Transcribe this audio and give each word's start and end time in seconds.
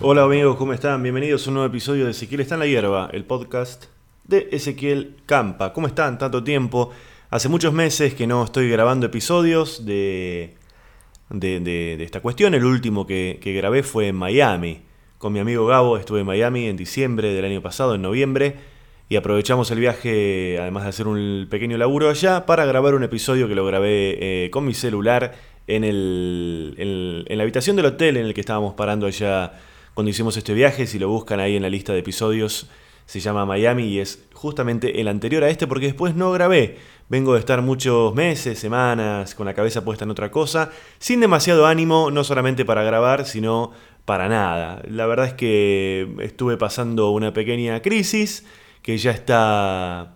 Hola 0.00 0.24
amigos, 0.24 0.56
¿cómo 0.56 0.72
están? 0.74 1.02
Bienvenidos 1.02 1.46
a 1.46 1.50
un 1.50 1.54
nuevo 1.54 1.68
episodio 1.68 2.04
de 2.04 2.10
Ezequiel 2.10 2.40
está 2.40 2.56
en 2.56 2.60
la 2.60 2.66
hierba, 2.66 3.08
el 3.12 3.24
podcast 3.24 3.84
de 4.24 4.48
Ezequiel 4.52 5.16
Campa. 5.24 5.72
¿Cómo 5.72 5.86
están? 5.86 6.18
Tanto 6.18 6.44
tiempo. 6.44 6.90
Hace 7.30 7.48
muchos 7.48 7.72
meses 7.72 8.12
que 8.14 8.26
no 8.26 8.44
estoy 8.44 8.68
grabando 8.68 9.06
episodios 9.06 9.86
de, 9.86 10.54
de, 11.30 11.60
de- 11.60 12.02
esta 12.04 12.20
cuestión. 12.20 12.52
El 12.54 12.64
último 12.64 13.06
que, 13.06 13.38
que 13.40 13.54
grabé 13.54 13.82
fue 13.82 14.08
en 14.08 14.16
Miami. 14.16 14.82
Con 15.16 15.32
mi 15.32 15.38
amigo 15.38 15.64
Gabo 15.66 15.96
estuve 15.96 16.20
en 16.20 16.26
Miami 16.26 16.66
en 16.66 16.76
diciembre 16.76 17.32
del 17.32 17.44
año 17.46 17.62
pasado, 17.62 17.94
en 17.94 18.02
noviembre. 18.02 18.56
Y 19.08 19.16
aprovechamos 19.16 19.70
el 19.70 19.78
viaje, 19.78 20.58
además 20.60 20.84
de 20.84 20.88
hacer 20.90 21.06
un 21.06 21.46
pequeño 21.50 21.76
laburo 21.78 22.08
allá, 22.10 22.44
para 22.46 22.64
grabar 22.64 22.94
un 22.94 23.02
episodio 23.02 23.46
que 23.46 23.54
lo 23.54 23.64
grabé 23.66 24.44
eh, 24.46 24.50
con 24.50 24.64
mi 24.64 24.74
celular 24.74 25.34
en, 25.66 25.84
el, 25.84 26.74
en- 26.78 27.36
la 27.38 27.42
habitación 27.42 27.76
del 27.76 27.86
hotel 27.86 28.16
en 28.16 28.26
el 28.26 28.34
que 28.34 28.40
estábamos 28.40 28.74
parando 28.74 29.06
allá 29.06 29.52
cuando 29.94 30.10
hicimos 30.10 30.36
este 30.36 30.54
viaje. 30.54 30.86
Si 30.86 30.98
lo 30.98 31.08
buscan 31.08 31.40
ahí 31.40 31.56
en 31.56 31.62
la 31.62 31.70
lista 31.70 31.92
de 31.92 32.00
episodios, 32.00 32.68
se 33.06 33.20
llama 33.20 33.44
Miami 33.46 33.84
y 33.84 33.98
es 34.00 34.24
justamente 34.32 35.00
el 35.00 35.08
anterior 35.08 35.44
a 35.44 35.48
este 35.48 35.66
porque 35.66 35.86
después 35.86 36.14
no 36.14 36.32
grabé. 36.32 36.78
Vengo 37.08 37.34
de 37.34 37.40
estar 37.40 37.60
muchos 37.60 38.14
meses, 38.14 38.58
semanas, 38.58 39.34
con 39.34 39.44
la 39.46 39.54
cabeza 39.54 39.84
puesta 39.84 40.04
en 40.04 40.10
otra 40.10 40.30
cosa, 40.30 40.70
sin 40.98 41.20
demasiado 41.20 41.66
ánimo, 41.66 42.10
no 42.10 42.24
solamente 42.24 42.64
para 42.64 42.82
grabar, 42.84 43.26
sino 43.26 43.72
para 44.06 44.28
nada. 44.28 44.82
La 44.88 45.06
verdad 45.06 45.26
es 45.26 45.34
que 45.34 46.08
estuve 46.20 46.56
pasando 46.56 47.10
una 47.10 47.32
pequeña 47.34 47.82
crisis 47.82 48.46
que 48.80 48.96
ya 48.96 49.10
está 49.10 50.14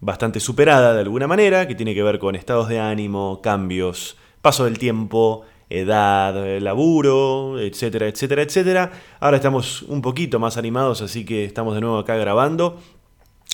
bastante 0.00 0.38
superada 0.40 0.92
de 0.94 1.00
alguna 1.00 1.26
manera, 1.26 1.66
que 1.66 1.74
tiene 1.74 1.94
que 1.94 2.02
ver 2.02 2.18
con 2.18 2.34
estados 2.36 2.68
de 2.68 2.80
ánimo, 2.80 3.40
cambios, 3.42 4.18
paso 4.46 4.64
del 4.64 4.78
tiempo, 4.78 5.42
edad, 5.68 6.60
laburo, 6.60 7.58
etcétera, 7.58 8.06
etcétera, 8.06 8.42
etcétera. 8.42 8.92
Ahora 9.18 9.38
estamos 9.38 9.82
un 9.82 10.02
poquito 10.02 10.38
más 10.38 10.56
animados, 10.56 11.02
así 11.02 11.24
que 11.24 11.44
estamos 11.44 11.74
de 11.74 11.80
nuevo 11.80 11.98
acá 11.98 12.14
grabando. 12.14 12.78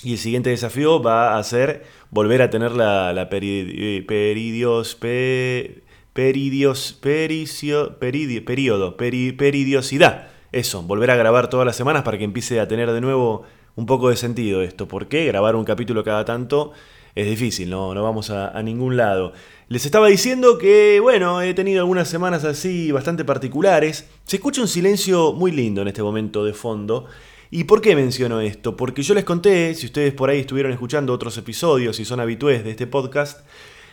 Y 0.03 0.11
el 0.11 0.17
siguiente 0.19 0.51
desafío 0.51 1.01
va 1.01 1.35
a 1.39 1.43
ser 1.43 1.83
volver 2.11 2.43
a 2.43 2.51
tener 2.51 2.73
la, 2.73 3.11
la 3.11 3.27
peri- 3.27 3.73
eh, 3.75 4.05
peridios, 4.07 4.93
pe- 4.93 5.81
peridios, 6.13 6.93
pericio, 7.01 7.97
peridi- 7.99 8.45
periodo, 8.45 8.95
peri- 8.95 9.35
peridiosidad. 9.35 10.27
Eso, 10.51 10.83
volver 10.83 11.09
a 11.09 11.15
grabar 11.15 11.49
todas 11.49 11.65
las 11.65 11.75
semanas 11.75 12.03
para 12.03 12.19
que 12.19 12.23
empiece 12.23 12.59
a 12.59 12.67
tener 12.67 12.91
de 12.91 13.01
nuevo 13.01 13.45
un 13.75 13.87
poco 13.87 14.09
de 14.09 14.15
sentido 14.15 14.61
esto. 14.61 14.87
porque 14.87 15.25
Grabar 15.25 15.55
un 15.55 15.65
capítulo 15.65 16.03
cada 16.03 16.23
tanto 16.23 16.71
es 17.15 17.27
difícil, 17.27 17.69
no, 17.69 17.93
no 17.93 18.03
vamos 18.03 18.29
a, 18.29 18.49
a 18.49 18.63
ningún 18.63 18.97
lado. 18.97 19.33
Les 19.69 19.85
estaba 19.85 20.07
diciendo 20.07 20.57
que, 20.57 20.99
bueno, 20.99 21.41
he 21.41 21.53
tenido 21.53 21.81
algunas 21.81 22.07
semanas 22.07 22.43
así 22.43 22.91
bastante 22.91 23.25
particulares. 23.25 24.07
Se 24.25 24.35
escucha 24.35 24.61
un 24.61 24.67
silencio 24.67 25.33
muy 25.33 25.51
lindo 25.51 25.81
en 25.81 25.87
este 25.87 26.03
momento 26.03 26.43
de 26.43 26.53
fondo. 26.53 27.05
¿Y 27.49 27.65
por 27.65 27.81
qué 27.81 27.95
menciono 27.95 28.41
esto? 28.41 28.75
Porque 28.75 29.03
yo 29.03 29.13
les 29.13 29.23
conté, 29.23 29.75
si 29.75 29.85
ustedes 29.85 30.11
por 30.13 30.29
ahí 30.29 30.39
estuvieron 30.39 30.71
escuchando 30.71 31.13
otros 31.13 31.37
episodios 31.37 31.99
y 31.99 32.05
son 32.05 32.19
habitués 32.19 32.63
de 32.63 32.71
este 32.71 32.87
podcast, 32.87 33.47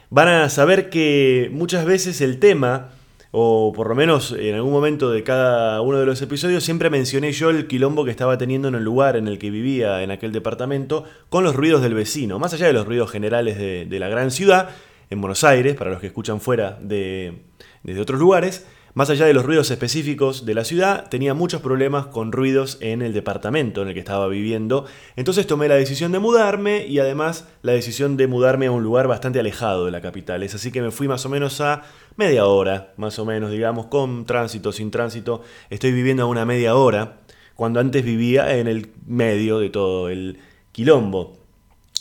van 0.08 0.28
a 0.28 0.48
saber 0.48 0.88
que 0.88 1.50
muchas 1.52 1.84
veces 1.84 2.22
el 2.22 2.38
tema, 2.38 2.90
o 3.32 3.72
por 3.74 3.88
lo 3.88 3.94
menos 3.94 4.32
en 4.32 4.54
algún 4.54 4.72
momento 4.72 5.10
de 5.10 5.22
cada 5.22 5.80
uno 5.82 5.98
de 5.98 6.06
los 6.06 6.20
episodios, 6.20 6.64
siempre 6.64 6.90
mencioné 6.90 7.32
yo 7.32 7.50
el 7.50 7.66
quilombo 7.68 8.04
que 8.04 8.10
estaba 8.10 8.36
teniendo 8.38 8.68
en 8.68 8.74
el 8.74 8.82
lugar 8.82 9.16
en 9.16 9.28
el 9.28 9.38
que 9.38 9.50
vivía, 9.50 10.02
en 10.02 10.10
aquel 10.10 10.32
departamento, 10.32 11.04
con 11.28 11.44
los 11.44 11.54
ruidos 11.54 11.82
del 11.82 11.94
vecino, 11.94 12.38
más 12.38 12.54
allá 12.54 12.66
de 12.66 12.72
los 12.72 12.86
ruidos 12.86 13.10
generales 13.10 13.56
de, 13.56 13.98
la 14.00 14.08
gran 14.08 14.30
ciudad, 14.30 14.70
en 15.10 15.20
Buenos 15.20 15.44
Aires, 15.44 15.76
para 15.76 15.90
los 15.90 16.00
que 16.00 16.08
escuchan 16.08 16.40
fuera 16.40 16.78
de, 16.80 17.42
desde 17.82 18.00
otros 18.00 18.18
lugares, 18.18 18.66
más 18.94 19.08
allá 19.10 19.26
de 19.26 19.34
los 19.34 19.44
ruidos 19.44 19.70
específicos 19.70 20.44
de 20.44 20.54
la 20.54 20.64
ciudad, 20.64 21.08
tenía 21.08 21.32
muchos 21.32 21.60
problemas 21.60 22.06
con 22.06 22.32
ruidos 22.32 22.78
en 22.80 23.02
el 23.02 23.12
departamento 23.12 23.82
en 23.82 23.88
el 23.88 23.94
que 23.94 24.00
estaba 24.00 24.26
viviendo. 24.26 24.86
Entonces 25.16 25.46
tomé 25.46 25.68
la 25.68 25.76
decisión 25.76 26.10
de 26.12 26.18
mudarme 26.18 26.86
y 26.86 26.98
además 26.98 27.46
la 27.62 27.72
decisión 27.72 28.16
de 28.16 28.26
mudarme 28.26 28.66
a 28.66 28.72
un 28.72 28.82
lugar 28.82 29.06
bastante 29.06 29.38
alejado 29.38 29.84
de 29.84 29.92
la 29.92 30.00
capital. 30.00 30.42
Es 30.42 30.54
así 30.54 30.72
que 30.72 30.82
me 30.82 30.90
fui 30.90 31.06
más 31.06 31.24
o 31.24 31.28
menos 31.28 31.60
a 31.60 31.82
media 32.16 32.46
hora, 32.46 32.92
más 32.96 33.18
o 33.18 33.24
menos, 33.24 33.50
digamos, 33.50 33.86
con 33.86 34.26
tránsito, 34.26 34.72
sin 34.72 34.90
tránsito. 34.90 35.42
Estoy 35.70 35.92
viviendo 35.92 36.24
a 36.24 36.26
una 36.26 36.44
media 36.44 36.74
hora, 36.74 37.20
cuando 37.54 37.78
antes 37.78 38.04
vivía 38.04 38.56
en 38.56 38.66
el 38.66 38.90
medio 39.06 39.58
de 39.58 39.70
todo 39.70 40.08
el 40.08 40.38
quilombo. 40.72 41.39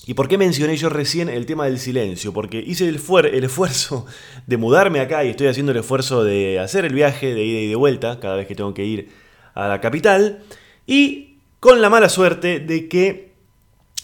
¿Y 0.09 0.15
por 0.15 0.27
qué 0.27 0.39
mencioné 0.39 0.75
yo 0.75 0.89
recién 0.89 1.29
el 1.29 1.45
tema 1.45 1.65
del 1.65 1.77
silencio? 1.77 2.33
Porque 2.33 2.57
hice 2.65 2.89
el, 2.89 2.99
fuer- 2.99 3.31
el 3.31 3.43
esfuerzo 3.43 4.07
de 4.47 4.57
mudarme 4.57 5.01
acá 5.01 5.23
y 5.23 5.29
estoy 5.29 5.45
haciendo 5.45 5.71
el 5.71 5.77
esfuerzo 5.77 6.23
de 6.23 6.57
hacer 6.57 6.83
el 6.83 6.95
viaje 6.95 7.35
de 7.35 7.43
ida 7.43 7.59
y 7.59 7.67
de 7.67 7.75
vuelta 7.75 8.19
cada 8.19 8.35
vez 8.35 8.47
que 8.47 8.55
tengo 8.55 8.73
que 8.73 8.83
ir 8.83 9.09
a 9.53 9.67
la 9.67 9.81
capital. 9.81 10.39
Y 10.87 11.35
con 11.59 11.79
la 11.79 11.91
mala 11.91 12.09
suerte 12.09 12.59
de 12.59 12.87
que 12.87 13.33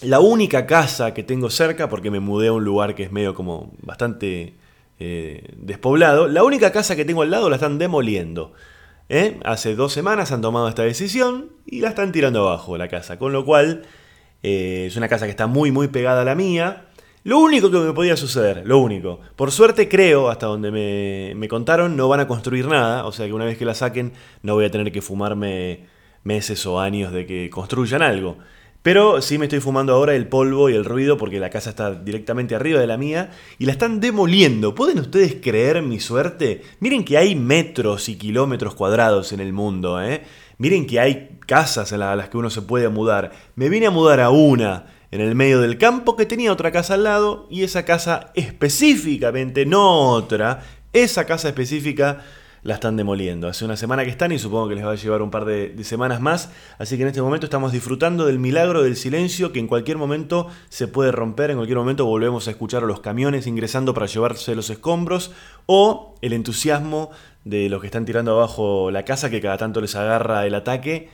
la 0.00 0.20
única 0.20 0.64
casa 0.64 1.12
que 1.12 1.24
tengo 1.24 1.50
cerca, 1.50 1.88
porque 1.88 2.12
me 2.12 2.20
mudé 2.20 2.46
a 2.46 2.52
un 2.52 2.62
lugar 2.62 2.94
que 2.94 3.02
es 3.02 3.10
medio 3.10 3.34
como 3.34 3.72
bastante 3.82 4.54
eh, 5.00 5.42
despoblado, 5.56 6.28
la 6.28 6.44
única 6.44 6.70
casa 6.70 6.94
que 6.94 7.04
tengo 7.04 7.22
al 7.22 7.32
lado 7.32 7.50
la 7.50 7.56
están 7.56 7.78
demoliendo. 7.78 8.52
¿eh? 9.08 9.40
Hace 9.44 9.74
dos 9.74 9.92
semanas 9.92 10.30
han 10.30 10.40
tomado 10.40 10.68
esta 10.68 10.84
decisión 10.84 11.50
y 11.66 11.80
la 11.80 11.88
están 11.88 12.12
tirando 12.12 12.46
abajo 12.46 12.78
la 12.78 12.86
casa, 12.86 13.18
con 13.18 13.32
lo 13.32 13.44
cual 13.44 13.82
eh, 14.42 14.84
es 14.86 14.96
una 14.96 15.08
casa 15.08 15.26
que 15.26 15.30
está 15.30 15.46
muy 15.46 15.70
muy 15.72 15.88
pegada 15.88 16.22
a 16.22 16.24
la 16.24 16.34
mía. 16.34 16.86
Lo 17.24 17.38
único 17.38 17.70
que 17.70 17.78
me 17.78 17.92
podía 17.92 18.16
suceder, 18.16 18.62
lo 18.66 18.78
único. 18.78 19.20
Por 19.34 19.50
suerte 19.50 19.88
creo, 19.88 20.28
hasta 20.28 20.46
donde 20.46 20.70
me, 20.70 21.34
me 21.34 21.48
contaron, 21.48 21.96
no 21.96 22.08
van 22.08 22.20
a 22.20 22.28
construir 22.28 22.68
nada. 22.68 23.04
O 23.04 23.12
sea 23.12 23.26
que 23.26 23.32
una 23.32 23.44
vez 23.44 23.58
que 23.58 23.64
la 23.64 23.74
saquen 23.74 24.12
no 24.42 24.54
voy 24.54 24.64
a 24.64 24.70
tener 24.70 24.92
que 24.92 25.02
fumarme 25.02 25.86
meses 26.22 26.64
o 26.66 26.80
años 26.80 27.12
de 27.12 27.26
que 27.26 27.50
construyan 27.50 28.02
algo. 28.02 28.38
Pero 28.86 29.20
sí 29.20 29.36
me 29.36 29.46
estoy 29.46 29.58
fumando 29.58 29.92
ahora 29.92 30.14
el 30.14 30.28
polvo 30.28 30.70
y 30.70 30.74
el 30.74 30.84
ruido 30.84 31.16
porque 31.16 31.40
la 31.40 31.50
casa 31.50 31.70
está 31.70 31.92
directamente 31.92 32.54
arriba 32.54 32.78
de 32.78 32.86
la 32.86 32.96
mía 32.96 33.32
y 33.58 33.66
la 33.66 33.72
están 33.72 33.98
demoliendo. 33.98 34.76
¿Pueden 34.76 35.00
ustedes 35.00 35.38
creer 35.42 35.82
mi 35.82 35.98
suerte? 35.98 36.62
Miren 36.78 37.04
que 37.04 37.18
hay 37.18 37.34
metros 37.34 38.08
y 38.08 38.14
kilómetros 38.14 38.76
cuadrados 38.76 39.32
en 39.32 39.40
el 39.40 39.52
mundo, 39.52 40.00
¿eh? 40.00 40.22
Miren 40.58 40.86
que 40.86 41.00
hay 41.00 41.38
casas 41.46 41.92
a 41.92 41.96
la- 41.98 42.12
a 42.12 42.16
las 42.16 42.28
que 42.28 42.38
uno 42.38 42.50
se 42.50 42.62
puede 42.62 42.88
mudar. 42.88 43.32
Me 43.54 43.68
vine 43.68 43.86
a 43.86 43.90
mudar 43.90 44.20
a 44.20 44.30
una 44.30 44.86
en 45.10 45.20
el 45.20 45.34
medio 45.34 45.60
del 45.60 45.78
campo 45.78 46.16
que 46.16 46.26
tenía 46.26 46.52
otra 46.52 46.72
casa 46.72 46.94
al 46.94 47.04
lado 47.04 47.46
y 47.50 47.62
esa 47.62 47.84
casa 47.84 48.32
específicamente, 48.34 49.66
no 49.66 50.10
otra, 50.10 50.62
esa 50.92 51.24
casa 51.26 51.48
específica 51.48 52.22
la 52.62 52.74
están 52.74 52.96
demoliendo. 52.96 53.46
Hace 53.46 53.64
una 53.64 53.76
semana 53.76 54.02
que 54.02 54.10
están 54.10 54.32
y 54.32 54.40
supongo 54.40 54.68
que 54.68 54.74
les 54.74 54.84
va 54.84 54.90
a 54.90 54.96
llevar 54.96 55.22
un 55.22 55.30
par 55.30 55.44
de, 55.44 55.68
de 55.68 55.84
semanas 55.84 56.20
más. 56.20 56.50
Así 56.78 56.96
que 56.96 57.02
en 57.02 57.08
este 57.08 57.22
momento 57.22 57.46
estamos 57.46 57.70
disfrutando 57.70 58.26
del 58.26 58.40
milagro 58.40 58.82
del 58.82 58.96
silencio 58.96 59.52
que 59.52 59.60
en 59.60 59.68
cualquier 59.68 59.98
momento 59.98 60.48
se 60.68 60.88
puede 60.88 61.12
romper. 61.12 61.50
En 61.52 61.58
cualquier 61.58 61.78
momento 61.78 62.06
volvemos 62.06 62.48
a 62.48 62.50
escuchar 62.50 62.82
a 62.82 62.86
los 62.86 62.98
camiones 63.00 63.46
ingresando 63.46 63.94
para 63.94 64.06
llevarse 64.06 64.56
los 64.56 64.68
escombros. 64.70 65.30
O 65.66 66.16
el 66.22 66.32
entusiasmo 66.32 67.10
de 67.46 67.68
los 67.68 67.80
que 67.80 67.86
están 67.86 68.04
tirando 68.04 68.32
abajo 68.32 68.90
la 68.90 69.04
casa 69.04 69.30
que 69.30 69.40
cada 69.40 69.56
tanto 69.56 69.80
les 69.80 69.94
agarra 69.94 70.46
el 70.46 70.54
ataque. 70.54 71.08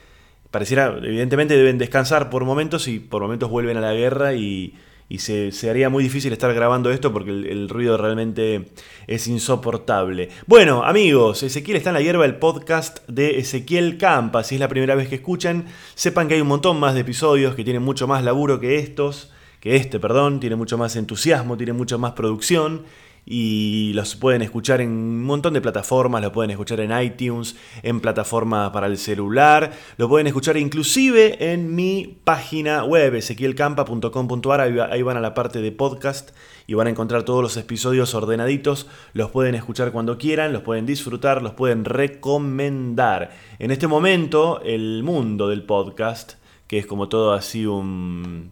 Pareciera, 0.50 0.96
evidentemente 1.02 1.54
deben 1.54 1.76
descansar 1.76 2.30
por 2.30 2.46
momentos 2.46 2.88
y 2.88 3.00
por 3.00 3.20
momentos 3.20 3.50
vuelven 3.50 3.76
a 3.76 3.82
la 3.82 3.92
guerra 3.92 4.32
y, 4.32 4.74
y 5.10 5.18
se, 5.18 5.52
se 5.52 5.68
haría 5.68 5.90
muy 5.90 6.02
difícil 6.02 6.32
estar 6.32 6.54
grabando 6.54 6.90
esto 6.90 7.12
porque 7.12 7.30
el, 7.30 7.68
ruido 7.68 7.98
realmente 7.98 8.70
es 9.06 9.26
insoportable. 9.26 10.30
Bueno, 10.46 10.84
amigos, 10.84 11.42
Ezequiel 11.42 11.76
está 11.76 11.90
en 11.90 11.94
la 11.94 12.00
hierba, 12.00 12.24
el 12.24 12.36
podcast 12.36 13.06
de 13.08 13.38
Ezequiel 13.38 13.98
Campa. 13.98 14.42
Si 14.42 14.54
es 14.54 14.60
la 14.60 14.68
primera 14.68 14.94
vez 14.94 15.08
que 15.08 15.16
escuchan, 15.16 15.66
sepan 15.94 16.28
que 16.28 16.34
hay 16.34 16.40
un 16.40 16.48
montón 16.48 16.80
más 16.80 16.94
de 16.94 17.00
episodios 17.00 17.54
que 17.54 17.62
tienen 17.62 17.82
mucho 17.82 18.06
más 18.06 18.24
laburo 18.24 18.58
que 18.58 18.76
estos, 18.76 19.30
que 19.60 19.76
este, 19.76 20.00
perdón, 20.00 20.40
tiene 20.40 20.56
mucho 20.56 20.78
más 20.78 20.96
entusiasmo, 20.96 21.58
tiene 21.58 21.74
mucha 21.74 21.98
más 21.98 22.12
producción 22.12 22.84
y 23.24 23.92
los 23.94 24.16
pueden 24.16 24.42
escuchar 24.42 24.80
en 24.80 24.90
un 24.90 25.22
montón 25.22 25.54
de 25.54 25.60
plataformas, 25.60 26.20
lo 26.22 26.32
pueden 26.32 26.50
escuchar 26.50 26.80
en 26.80 26.90
iTunes, 27.00 27.54
en 27.82 28.00
plataformas 28.00 28.70
para 28.70 28.88
el 28.88 28.98
celular, 28.98 29.72
lo 29.96 30.08
pueden 30.08 30.26
escuchar 30.26 30.56
inclusive 30.56 31.52
en 31.52 31.74
mi 31.74 32.18
página 32.24 32.84
web, 32.84 33.14
ezequielcampa.com.ar, 33.14 34.60
ahí, 34.60 34.74
va- 34.74 34.88
ahí 34.92 35.02
van 35.02 35.16
a 35.16 35.20
la 35.20 35.34
parte 35.34 35.60
de 35.60 35.70
podcast 35.72 36.30
y 36.66 36.74
van 36.74 36.86
a 36.88 36.90
encontrar 36.90 37.22
todos 37.22 37.42
los 37.42 37.56
episodios 37.56 38.14
ordenaditos, 38.14 38.86
los 39.12 39.30
pueden 39.30 39.54
escuchar 39.54 39.92
cuando 39.92 40.18
quieran, 40.18 40.52
los 40.52 40.62
pueden 40.62 40.86
disfrutar, 40.86 41.42
los 41.42 41.52
pueden 41.54 41.84
recomendar. 41.84 43.30
En 43.58 43.70
este 43.70 43.86
momento, 43.86 44.60
el 44.64 45.02
mundo 45.04 45.48
del 45.48 45.62
podcast, 45.62 46.34
que 46.66 46.78
es 46.78 46.86
como 46.86 47.08
todo 47.08 47.32
así 47.34 47.66
un 47.66 48.50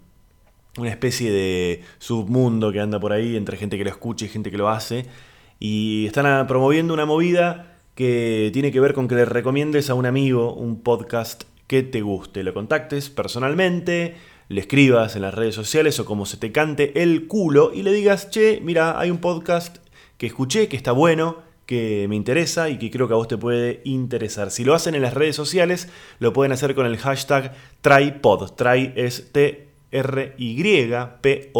una 0.78 0.90
especie 0.90 1.31
de 1.31 1.82
submundo 1.99 2.72
que 2.72 2.81
anda 2.81 3.00
por 3.00 3.12
ahí 3.12 3.37
entre 3.37 3.56
gente 3.56 3.76
que 3.76 3.84
lo 3.84 3.90
escucha 3.90 4.25
y 4.25 4.28
gente 4.28 4.50
que 4.50 4.58
lo 4.58 4.69
hace. 4.69 5.06
Y 5.58 6.06
están 6.06 6.26
ah, 6.26 6.46
promoviendo 6.46 6.94
una 6.94 7.06
movida 7.06 7.76
que 7.94 8.50
tiene 8.52 8.72
que 8.72 8.81
ver 8.81 8.94
con 8.94 9.08
que 9.08 9.14
le 9.14 9.25
recomiendes 9.25 9.90
a 9.90 9.94
un 9.94 10.06
amigo 10.06 10.55
un 10.55 10.81
podcast 10.81 11.44
que 11.67 11.82
te 11.82 12.00
guste. 12.00 12.43
Lo 12.43 12.55
contactes 12.55 13.11
personalmente, 13.11 14.17
le 14.49 14.61
escribas 14.61 15.17
en 15.17 15.22
las 15.22 15.34
redes 15.34 15.55
sociales 15.55 16.00
o 16.00 16.05
como 16.05 16.26
se 16.26 16.37
te 16.37 16.50
cante 16.50 17.02
el 17.02 17.26
culo 17.26 17.73
y 17.75 17.82
le 17.82 17.93
digas, 17.93 18.31
che, 18.31 18.61
mira, 18.62 18.99
hay 18.99 19.11
un 19.11 19.19
podcast 19.19 19.78
que 20.16 20.26
escuché, 20.26 20.69
que 20.69 20.76
está 20.76 20.93
bueno, 20.93 21.38
que 21.66 22.06
me 22.08 22.16
interesa 22.16 22.69
y 22.69 22.78
que 22.78 22.90
creo 22.90 23.06
que 23.06 23.14
a 23.14 23.16
vos 23.16 23.28
te 23.28 23.38
puede 23.38 23.81
interesar. 23.84 24.50
Si 24.50 24.64
lo 24.64 24.75
hacen 24.75 24.96
en 24.96 25.02
las 25.02 25.14
redes 25.14 25.37
sociales, 25.37 25.88
lo 26.19 26.32
pueden 26.32 26.50
hacer 26.50 26.75
con 26.75 26.87
el 26.87 26.99
hashtag 26.99 27.55
TryPod. 27.81 28.55
Try 28.56 28.93
T-R-Y-P-O-D. 29.90 31.52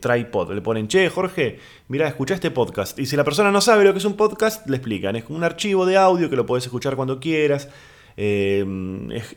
TryPod. 0.00 0.52
Le 0.52 0.60
ponen, 0.60 0.88
che, 0.88 1.08
Jorge, 1.08 1.58
mira, 1.88 2.08
escucha 2.08 2.34
este 2.34 2.50
podcast. 2.50 2.98
Y 2.98 3.06
si 3.06 3.16
la 3.16 3.24
persona 3.24 3.50
no 3.50 3.60
sabe 3.60 3.84
lo 3.84 3.92
que 3.92 3.98
es 3.98 4.04
un 4.04 4.16
podcast, 4.16 4.68
le 4.68 4.76
explican. 4.76 5.16
Es 5.16 5.24
un 5.28 5.44
archivo 5.44 5.86
de 5.86 5.96
audio 5.96 6.28
que 6.28 6.36
lo 6.36 6.44
puedes 6.46 6.64
escuchar 6.64 6.96
cuando 6.96 7.20
quieras. 7.20 7.68
Es, 8.16 8.66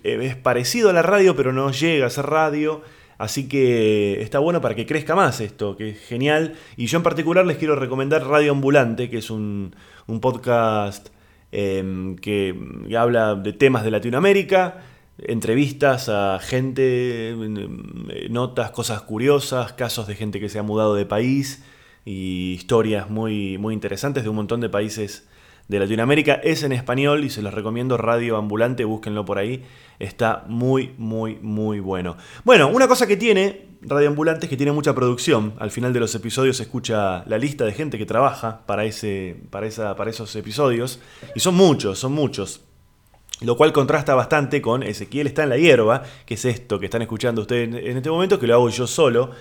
es 0.04 0.36
parecido 0.38 0.90
a 0.90 0.94
la 0.94 1.04
radio, 1.04 1.36
pero 1.36 1.54
no 1.54 1.72
llega 1.72 2.08
a 2.08 2.10
ser 2.10 2.26
radio. 2.26 2.82
Así 3.22 3.48
que 3.48 4.20
está 4.20 4.40
bueno 4.40 4.62
para 4.62 4.74
que 4.74 4.88
crezca 4.88 5.16
más 5.16 5.42
esto, 5.42 5.78
que 5.78 5.90
es 5.90 6.00
genial. 6.00 6.56
Y 6.76 6.88
yo 6.88 6.98
en 6.98 7.04
particular 7.04 7.46
les 7.46 7.58
quiero 7.58 7.76
recomendar 7.76 8.26
Radio 8.26 8.52
Ambulante, 8.52 9.12
que 9.12 9.20
es 9.20 9.30
un, 9.30 9.76
podcast 10.20 11.10
em, 11.52 12.16
que 12.16 12.56
habla 12.98 13.36
de 13.36 13.54
temas 13.54 13.84
de 13.84 13.92
Latinoamérica, 13.92 14.82
entrevistas 15.28 16.10
a 16.10 16.40
gente, 16.40 17.30
em, 17.30 18.30
notas, 18.30 18.72
cosas 18.72 19.02
curiosas, 19.02 19.74
casos 19.74 20.08
de 20.08 20.16
gente 20.16 20.40
que 20.40 20.50
se 20.50 20.60
ha 20.60 20.64
mudado 20.64 20.96
de 20.96 21.06
país 21.06 21.64
y 22.06 22.54
historias 22.54 23.10
muy, 23.10 23.58
muy 23.58 23.74
interesantes 23.74 24.24
de 24.24 24.30
un 24.30 24.36
montón 24.36 24.62
de 24.62 24.70
países 24.70 25.28
de 25.68 25.80
Latinoamérica. 25.80 26.34
Es 26.36 26.64
en 26.64 26.72
español 26.72 27.24
y 27.24 27.30
se 27.30 27.42
los 27.42 27.54
recomiendo 27.54 27.98
Radio 27.98 28.38
Ambulante, 28.38 28.84
búsquenlo 28.84 29.26
por 29.26 29.38
ahí. 29.38 29.64
Está 30.00 30.44
muy, 30.48 30.94
muy, 30.98 31.38
muy 31.42 31.80
bueno. 31.80 32.18
Bueno, 32.44 32.68
una 32.68 32.88
cosa 32.88 33.08
que 33.08 33.18
tiene 33.18 33.68
Radio 33.82 34.10
Ambulante 34.10 34.48
es 34.48 34.50
que 34.50 34.58
tiene 34.58 34.72
mucha 34.72 34.94
producción. 34.94 35.54
Al 35.60 35.72
final 35.72 35.94
de 35.94 36.00
los 36.00 36.14
episodios 36.16 36.58
se 36.58 36.64
escucha 36.64 37.24
la 37.26 37.38
lista 37.38 37.66
de 37.66 37.74
gente 37.74 37.98
que 37.98 38.06
trabaja 38.06 38.66
para, 38.66 38.86
ese, 38.86 39.38
para, 39.50 39.68
esa, 39.68 39.96
para 39.96 40.10
esos 40.10 40.36
episodios. 40.36 41.00
Y 41.36 41.40
son 41.40 41.56
muchos, 41.56 42.00
son 42.00 42.14
muchos. 42.14 42.62
Lo 43.42 43.58
cual 43.58 43.74
contrasta 43.74 44.16
bastante 44.16 44.62
con 44.62 44.84
Ezequiel 44.84 45.28
está 45.28 45.44
en 45.44 45.50
la 45.50 45.58
hierba, 45.58 46.04
que 46.26 46.36
es 46.36 46.46
esto 46.46 46.80
que 46.80 46.86
están 46.86 47.02
escuchando 47.02 47.42
ustedes 47.42 47.74
en 47.74 47.98
este 47.98 48.10
momento, 48.10 48.40
que 48.40 48.48
lo 48.48 48.54
hago 48.54 48.70
yo 48.70 48.88
solo. 48.88 49.32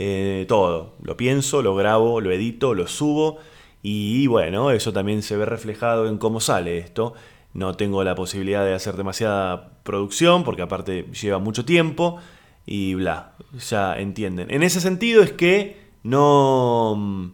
Eh, 0.00 0.44
todo. 0.46 0.94
Lo 1.02 1.16
pienso, 1.16 1.60
lo 1.60 1.74
grabo, 1.74 2.20
lo 2.20 2.30
edito, 2.30 2.72
lo 2.72 2.86
subo 2.86 3.38
y 3.82 4.28
bueno, 4.28 4.70
eso 4.70 4.92
también 4.92 5.22
se 5.22 5.36
ve 5.36 5.44
reflejado 5.44 6.06
en 6.06 6.18
cómo 6.18 6.40
sale 6.40 6.78
esto. 6.78 7.14
No 7.52 7.74
tengo 7.74 8.04
la 8.04 8.14
posibilidad 8.14 8.64
de 8.64 8.74
hacer 8.74 8.96
demasiada 8.96 9.80
producción 9.82 10.44
porque 10.44 10.62
aparte 10.62 11.06
lleva 11.20 11.40
mucho 11.40 11.64
tiempo 11.64 12.18
y 12.64 12.94
bla, 12.94 13.32
ya 13.68 13.98
entienden. 13.98 14.52
En 14.52 14.62
ese 14.62 14.80
sentido 14.80 15.22
es 15.22 15.32
que 15.32 15.80
no, 16.04 17.32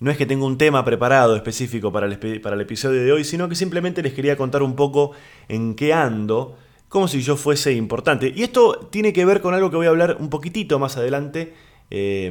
no 0.00 0.10
es 0.10 0.16
que 0.16 0.26
tenga 0.26 0.44
un 0.44 0.58
tema 0.58 0.84
preparado 0.84 1.36
específico 1.36 1.92
para 1.92 2.06
el, 2.06 2.40
para 2.40 2.56
el 2.56 2.62
episodio 2.62 3.02
de 3.02 3.12
hoy, 3.12 3.24
sino 3.24 3.48
que 3.48 3.54
simplemente 3.54 4.02
les 4.02 4.12
quería 4.12 4.36
contar 4.36 4.62
un 4.62 4.76
poco 4.76 5.12
en 5.48 5.74
qué 5.74 5.92
ando, 5.92 6.56
como 6.88 7.08
si 7.08 7.22
yo 7.22 7.36
fuese 7.36 7.72
importante. 7.72 8.32
Y 8.34 8.42
esto 8.42 8.88
tiene 8.90 9.12
que 9.12 9.24
ver 9.24 9.40
con 9.40 9.54
algo 9.54 9.70
que 9.70 9.76
voy 9.76 9.86
a 9.86 9.90
hablar 9.90 10.16
un 10.20 10.30
poquitito 10.30 10.78
más 10.78 10.96
adelante. 10.96 11.54
Eh, 11.90 12.30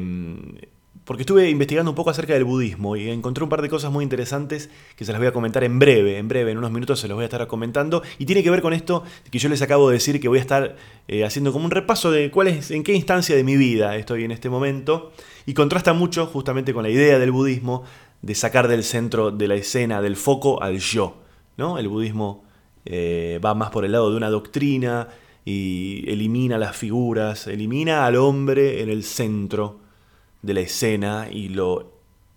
porque 1.06 1.22
estuve 1.22 1.50
investigando 1.50 1.92
un 1.92 1.96
poco 1.96 2.10
acerca 2.10 2.34
del 2.34 2.44
budismo 2.44 2.96
y 2.96 3.10
encontré 3.10 3.44
un 3.44 3.50
par 3.50 3.62
de 3.62 3.70
cosas 3.70 3.92
muy 3.92 4.04
interesantes 4.04 4.70
que 4.96 5.06
se 5.06 5.12
las 5.12 5.22
voy 5.22 5.28
a 5.28 5.32
comentar 5.32 5.64
en 5.64 5.78
breve, 5.78 6.18
en 6.18 6.28
breve, 6.28 6.52
en 6.52 6.58
unos 6.58 6.72
minutos 6.72 7.00
se 7.00 7.08
los 7.08 7.16
voy 7.16 7.24
a 7.24 7.26
estar 7.26 7.46
comentando 7.48 8.02
y 8.18 8.26
tiene 8.26 8.44
que 8.44 8.50
ver 8.50 8.62
con 8.62 8.74
esto 8.74 9.04
que 9.30 9.38
yo 9.38 9.48
les 9.48 9.62
acabo 9.62 9.90
de 9.90 9.94
decir 9.94 10.20
que 10.20 10.28
voy 10.28 10.40
a 10.40 10.42
estar 10.42 10.76
eh, 11.08 11.24
haciendo 11.24 11.54
como 11.54 11.66
un 11.66 11.72
repaso 11.72 12.12
de 12.12 12.32
cuál 12.32 12.48
es, 12.48 12.72
en 12.72 12.84
qué 12.84 12.94
instancia 12.94 13.36
de 13.36 13.44
mi 13.44 13.56
vida 13.56 13.96
estoy 13.96 14.24
en 14.24 14.32
este 14.32 14.50
momento 14.50 15.12
y 15.46 15.54
contrasta 15.54 15.94
mucho 15.94 16.26
justamente 16.26 16.74
con 16.74 16.84
la 16.84 16.90
idea 16.90 17.20
del 17.20 17.32
budismo 17.32 17.84
de 18.24 18.34
sacar 18.34 18.68
del 18.68 18.84
centro 18.84 19.30
de 19.30 19.48
la 19.48 19.56
escena, 19.56 20.02
del 20.02 20.16
foco 20.16 20.64
al 20.64 20.80
yo, 20.80 21.18
¿no? 21.58 21.78
El 21.78 21.88
budismo 21.88 22.44
eh, 22.86 23.40
va 23.46 23.54
más 23.54 23.70
por 23.70 23.86
el 23.86 23.92
lado 23.92 24.10
de 24.10 24.18
una 24.18 24.32
doctrina 24.32 25.10
y 25.44 26.04
elimina 26.08 26.58
las 26.58 26.76
figuras, 26.76 27.46
elimina 27.46 28.08
al 28.08 28.16
hombre 28.16 28.82
en 28.82 28.90
el 28.90 29.04
centro 29.04 29.85
de 30.46 30.54
la 30.54 30.60
escena 30.62 31.28
y 31.32 31.50
lo 31.50 31.92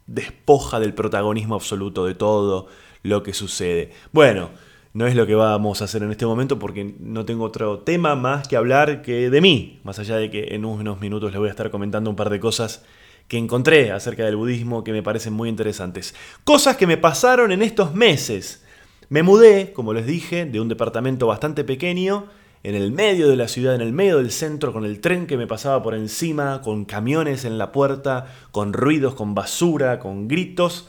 despoja 0.06 0.81
del 0.81 0.94
protagonismo 0.94 1.55
absoluto 1.55 2.06
de 2.06 2.14
todo 2.14 2.69
lo 3.02 3.22
que 3.22 3.34
sucede. 3.34 3.93
Bueno, 4.12 4.50
no 4.94 5.06
es 5.06 5.14
lo 5.14 5.26
que 5.26 5.34
vamos 5.34 5.82
a 5.82 5.84
hacer 5.84 6.02
en 6.02 6.10
este 6.10 6.25
momento 6.25 6.58
porque 6.58 6.94
no 6.99 7.26
tengo 7.26 7.44
otro 7.44 7.81
tema 7.81 8.16
más 8.16 8.49
que 8.49 8.56
hablar 8.56 9.02
que 9.02 9.28
de 9.28 9.40
mí, 9.43 9.81
más 9.84 9.99
allá 9.99 10.16
de 10.16 10.31
que 10.31 10.55
en 10.55 10.64
unos 10.64 11.00
minutos 11.00 11.31
les 11.31 11.38
voy 11.38 11.49
a 11.49 11.50
estar 11.50 11.70
comentando 11.70 12.08
un 12.08 12.16
par 12.16 12.31
de 12.31 12.40
cosas 12.40 12.84
que 13.28 13.37
encontré 13.37 13.93
acerca 13.93 14.25
del 14.25 14.37
budismo 14.37 14.82
que 14.82 14.93
me 14.93 15.02
parecen 15.02 15.34
muy 15.34 15.50
interesantes. 15.50 16.14
Cosas 16.44 16.78
que 16.78 16.87
me 16.87 16.96
pasaron 16.96 17.52
en 17.52 17.60
estos 17.60 17.94
meses. 17.94 18.64
Me 19.10 19.22
mudé, 19.22 19.75
como 19.75 19.93
les 19.93 20.06
dije, 20.06 20.46
de 20.46 20.60
un 20.60 20.69
departamento 20.69 21.26
bastante 21.26 21.62
pequeño 21.62 22.26
en 22.62 22.75
el 22.75 22.93
medio 22.93 23.28
de 23.28 23.37
la 23.37 23.49
ciudad, 23.49 23.75
en 23.75 23.81
el 23.81 23.93
medio 23.93 24.19
del 24.19 24.31
centro, 24.31 24.72
con 24.72 24.84
el 24.84 25.00
tren 25.00 25.26
que 25.26 25.37
me 25.37 25.46
pasaba 25.46 25.82
por 25.82 25.94
encima, 25.94 26.60
con 26.62 26.84
camiones 26.84 27.44
en 27.44 27.58
la 27.58 27.72
puerta, 27.72 28.26
con 28.50 28.72
ruidos, 28.72 29.14
con 29.14 29.34
basura, 29.34 29.99
con 29.99 30.28
gritos. 30.28 30.88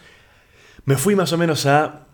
Me 0.86 0.96
fui 0.96 1.16
más 1.16 1.32
o 1.34 1.38
menos 1.38 1.66
a 1.66 2.08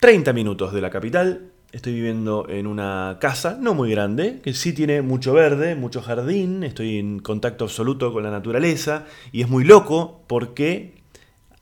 30 0.00 0.32
minutos 0.32 0.72
de 0.72 0.80
la 0.80 0.90
capital. 0.90 1.50
Estoy 1.72 1.94
viviendo 1.94 2.48
en 2.48 2.66
una 2.66 3.18
casa 3.20 3.56
no 3.60 3.74
muy 3.74 3.90
grande, 3.90 4.40
que 4.42 4.54
sí 4.54 4.72
tiene 4.72 5.02
mucho 5.02 5.32
verde, 5.32 5.76
mucho 5.76 6.02
jardín, 6.02 6.64
estoy 6.64 6.98
en 6.98 7.20
contacto 7.20 7.64
absoluto 7.64 8.12
con 8.12 8.24
la 8.24 8.30
naturaleza 8.30 9.04
y 9.30 9.42
es 9.42 9.48
muy 9.48 9.62
loco 9.62 10.22
porque 10.26 11.00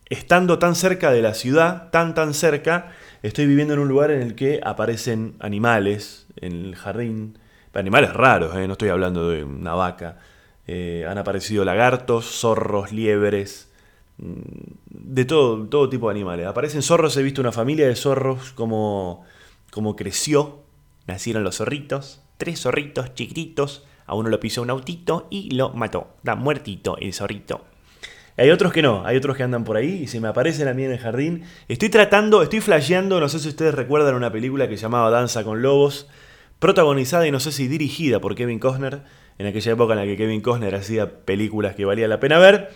estando 0.06 0.58
tan 0.58 0.74
cerca 0.74 1.10
de 1.10 1.20
la 1.20 1.34
ciudad, 1.34 1.90
tan 1.90 2.14
tan 2.14 2.32
cerca, 2.32 2.92
estoy 3.22 3.46
viviendo 3.46 3.74
en 3.74 3.80
un 3.80 3.88
lugar 3.88 4.10
en 4.10 4.22
el 4.22 4.34
que 4.34 4.60
aparecen 4.64 5.34
animales, 5.40 6.27
en 6.40 6.52
el 6.52 6.76
jardín. 6.76 7.38
Animales 7.74 8.12
raros, 8.12 8.56
¿eh? 8.56 8.66
no 8.66 8.72
estoy 8.72 8.88
hablando 8.88 9.30
de 9.30 9.44
una 9.44 9.74
vaca. 9.74 10.18
Eh, 10.66 11.06
han 11.08 11.16
aparecido 11.16 11.64
lagartos, 11.64 12.26
zorros, 12.26 12.92
liebres, 12.92 13.70
mm, 14.18 14.40
de 14.90 15.24
todo, 15.24 15.66
todo 15.66 15.88
tipo 15.88 16.08
de 16.08 16.16
animales. 16.16 16.46
Aparecen 16.46 16.82
zorros, 16.82 17.16
he 17.16 17.22
visto 17.22 17.40
una 17.40 17.52
familia 17.52 17.86
de 17.86 17.94
zorros 17.94 18.52
como, 18.52 19.24
creció. 19.96 20.60
Nacieron 21.06 21.44
los 21.44 21.56
zorritos, 21.56 22.20
tres 22.36 22.60
zorritos 22.60 23.14
chiquititos. 23.14 23.86
A 24.06 24.14
uno 24.14 24.28
lo 24.28 24.40
pisó 24.40 24.62
un 24.62 24.70
autito 24.70 25.26
y 25.30 25.54
lo 25.54 25.70
mató. 25.70 26.08
Da 26.22 26.34
muertito 26.34 26.98
el 26.98 27.14
zorrito. 27.14 27.64
Hay 28.36 28.50
otros 28.50 28.72
que 28.72 28.82
no, 28.82 29.04
hay 29.04 29.16
otros 29.16 29.36
que 29.36 29.42
andan 29.42 29.64
por 29.64 29.76
ahí 29.76 30.02
y 30.02 30.06
se 30.06 30.20
me 30.20 30.28
aparecen 30.28 30.68
a 30.68 30.74
mí 30.74 30.84
en 30.84 30.92
el 30.92 30.98
jardín. 30.98 31.44
Estoy 31.66 31.88
tratando, 31.88 32.42
estoy 32.42 32.60
flasheando, 32.60 33.20
no 33.20 33.28
sé 33.28 33.40
si 33.40 33.48
ustedes 33.48 33.74
recuerdan 33.74 34.14
una 34.14 34.30
película 34.30 34.68
que 34.68 34.76
se 34.76 34.82
llamaba 34.82 35.10
Danza 35.10 35.44
con 35.44 35.60
Lobos, 35.60 36.08
protagonizada 36.58 37.26
y 37.26 37.30
no 37.30 37.40
sé 37.40 37.52
si 37.52 37.68
dirigida 37.68 38.20
por 38.20 38.34
Kevin 38.34 38.58
Costner, 38.58 39.02
en 39.38 39.46
aquella 39.46 39.72
época 39.72 39.92
en 39.92 40.00
la 40.00 40.04
que 40.04 40.16
Kevin 40.16 40.40
Costner 40.40 40.74
hacía 40.74 41.24
películas 41.24 41.76
que 41.76 41.84
valía 41.84 42.08
la 42.08 42.20
pena 42.20 42.38
ver. 42.38 42.70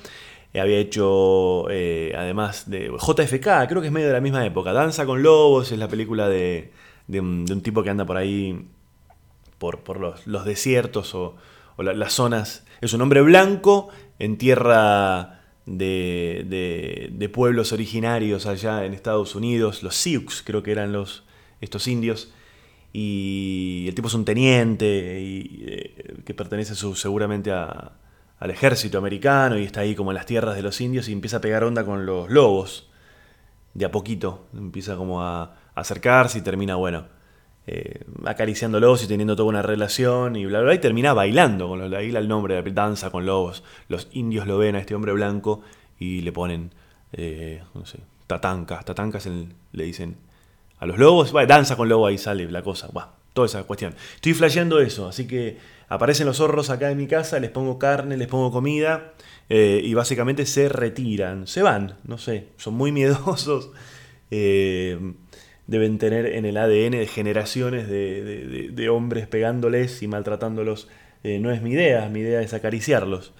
Eh, 0.54 0.60
había 0.60 0.78
hecho, 0.78 1.68
eh, 1.70 2.14
además 2.16 2.70
de 2.70 2.90
JFK, 2.90 3.68
creo 3.68 3.80
que 3.80 3.88
es 3.88 3.92
medio 3.92 4.06
de 4.06 4.12
la 4.12 4.20
misma 4.20 4.44
época. 4.46 4.72
Danza 4.72 5.06
con 5.06 5.22
Lobos 5.22 5.72
es 5.72 5.78
la 5.78 5.88
película 5.88 6.28
de, 6.28 6.70
un, 7.08 7.60
tipo 7.62 7.82
que 7.82 7.90
anda 7.90 8.04
por 8.04 8.16
ahí, 8.16 8.66
por, 9.58 9.80
por 9.80 9.98
los, 9.98 10.44
desiertos 10.44 11.14
o, 11.14 11.36
las 11.78 12.12
zonas. 12.12 12.64
Es 12.80 12.92
un 12.92 13.00
hombre 13.00 13.22
blanco 13.22 13.88
en 14.18 14.36
tierra 14.36 15.40
de, 15.66 17.10
de, 17.10 17.28
pueblos 17.28 17.72
originarios 17.72 18.46
allá 18.46 18.84
en 18.84 18.94
Estados 18.94 19.34
Unidos, 19.34 19.82
los 19.82 19.96
Sioux 19.96 20.42
creo 20.44 20.62
que 20.62 20.70
eran 20.70 20.92
los, 20.92 21.24
estos 21.60 21.88
indios 21.88 22.32
y 22.92 23.86
el 23.88 23.94
tipo 23.94 24.08
es 24.08 24.14
un 24.14 24.24
teniente 24.24 25.20
y, 25.20 25.64
eh, 25.66 26.14
que 26.24 26.34
pertenece 26.34 26.74
seguramente 26.74 27.50
al 27.50 28.50
ejército 28.50 28.98
americano 28.98 29.58
y 29.58 29.64
está 29.64 29.80
ahí 29.80 29.94
como 29.94 30.10
en 30.10 30.16
las 30.16 30.26
tierras 30.26 30.56
de 30.56 30.62
los 30.62 30.80
indios 30.80 31.08
y 31.08 31.12
empieza 31.12 31.38
a 31.38 31.40
pegar 31.40 31.64
onda 31.64 31.84
con 31.84 32.04
los 32.04 32.28
lobos. 32.30 32.90
De 33.74 33.86
a 33.86 33.90
poquito, 33.90 34.46
empieza 34.52 34.96
como 34.96 35.22
a, 35.22 35.56
acercarse 35.74 36.38
y 36.38 36.42
termina, 36.42 36.76
bueno, 36.76 37.06
eh, 37.66 38.04
acariciándolos 38.26 39.02
y 39.04 39.06
teniendo 39.06 39.36
toda 39.36 39.48
una 39.48 39.62
relación 39.62 40.36
y 40.36 40.44
bla, 40.44 40.60
bla, 40.60 40.74
y 40.74 40.78
termina 40.78 41.14
bailando 41.14 41.68
con 41.68 41.78
los, 41.78 41.90
ahí 41.94 42.14
el 42.14 42.28
nombre, 42.28 42.62
danza 42.62 43.10
con 43.10 43.24
lobos. 43.24 43.64
Los 43.88 44.08
indios 44.12 44.46
lo 44.46 44.58
ven 44.58 44.76
a 44.76 44.80
este 44.80 44.94
hombre 44.94 45.12
blanco 45.12 45.62
y 45.98 46.20
le 46.20 46.32
ponen, 46.32 46.74
eh, 47.12 47.62
no 47.72 47.86
sé, 47.86 48.00
tatancas, 48.26 48.84
tatancas 48.84 49.26
le 49.72 49.84
dicen 49.84 50.16
a 50.82 50.86
los 50.86 50.98
lobos, 50.98 51.32
danza 51.46 51.76
con 51.76 51.88
lobo, 51.88 52.08
ahí 52.08 52.18
sale 52.18 52.50
la 52.50 52.60
cosa, 52.60 52.88
va, 52.88 53.14
toda 53.34 53.46
esa 53.46 53.62
cuestión. 53.62 53.94
Estoy 54.16 54.34
flasheando 54.34 54.80
eso, 54.80 55.06
así 55.06 55.28
que 55.28 55.56
aparecen 55.88 56.26
los 56.26 56.38
zorros 56.38 56.70
acá 56.70 56.90
en 56.90 56.98
mi 56.98 57.06
casa, 57.06 57.38
les 57.38 57.50
pongo 57.50 57.78
carne, 57.78 58.16
les 58.16 58.26
pongo 58.26 58.50
comida 58.50 59.12
eh, 59.48 59.80
y 59.84 59.94
básicamente 59.94 60.44
se 60.44 60.68
retiran, 60.68 61.46
se 61.46 61.62
van, 61.62 61.98
no 62.02 62.18
sé, 62.18 62.48
son 62.56 62.74
muy 62.74 62.90
miedosos. 62.98 63.70
Eh, 64.32 64.98
deben 65.68 65.98
tener 65.98 66.26
en 66.26 66.46
el 66.46 66.56
ADN 66.56 66.98
de 66.98 67.06
generaciones 67.06 67.88
de, 67.88 68.88
hombres 68.90 69.28
pegándoles 69.28 70.02
y 70.02 70.08
maltratándolos 70.08 70.88
eh, 71.22 71.38
no 71.38 71.52
es 71.52 71.62
mi 71.62 71.70
idea, 71.70 72.08
mi 72.08 72.18
idea 72.18 72.42
es 72.42 72.54
acariciarlos 72.54 73.34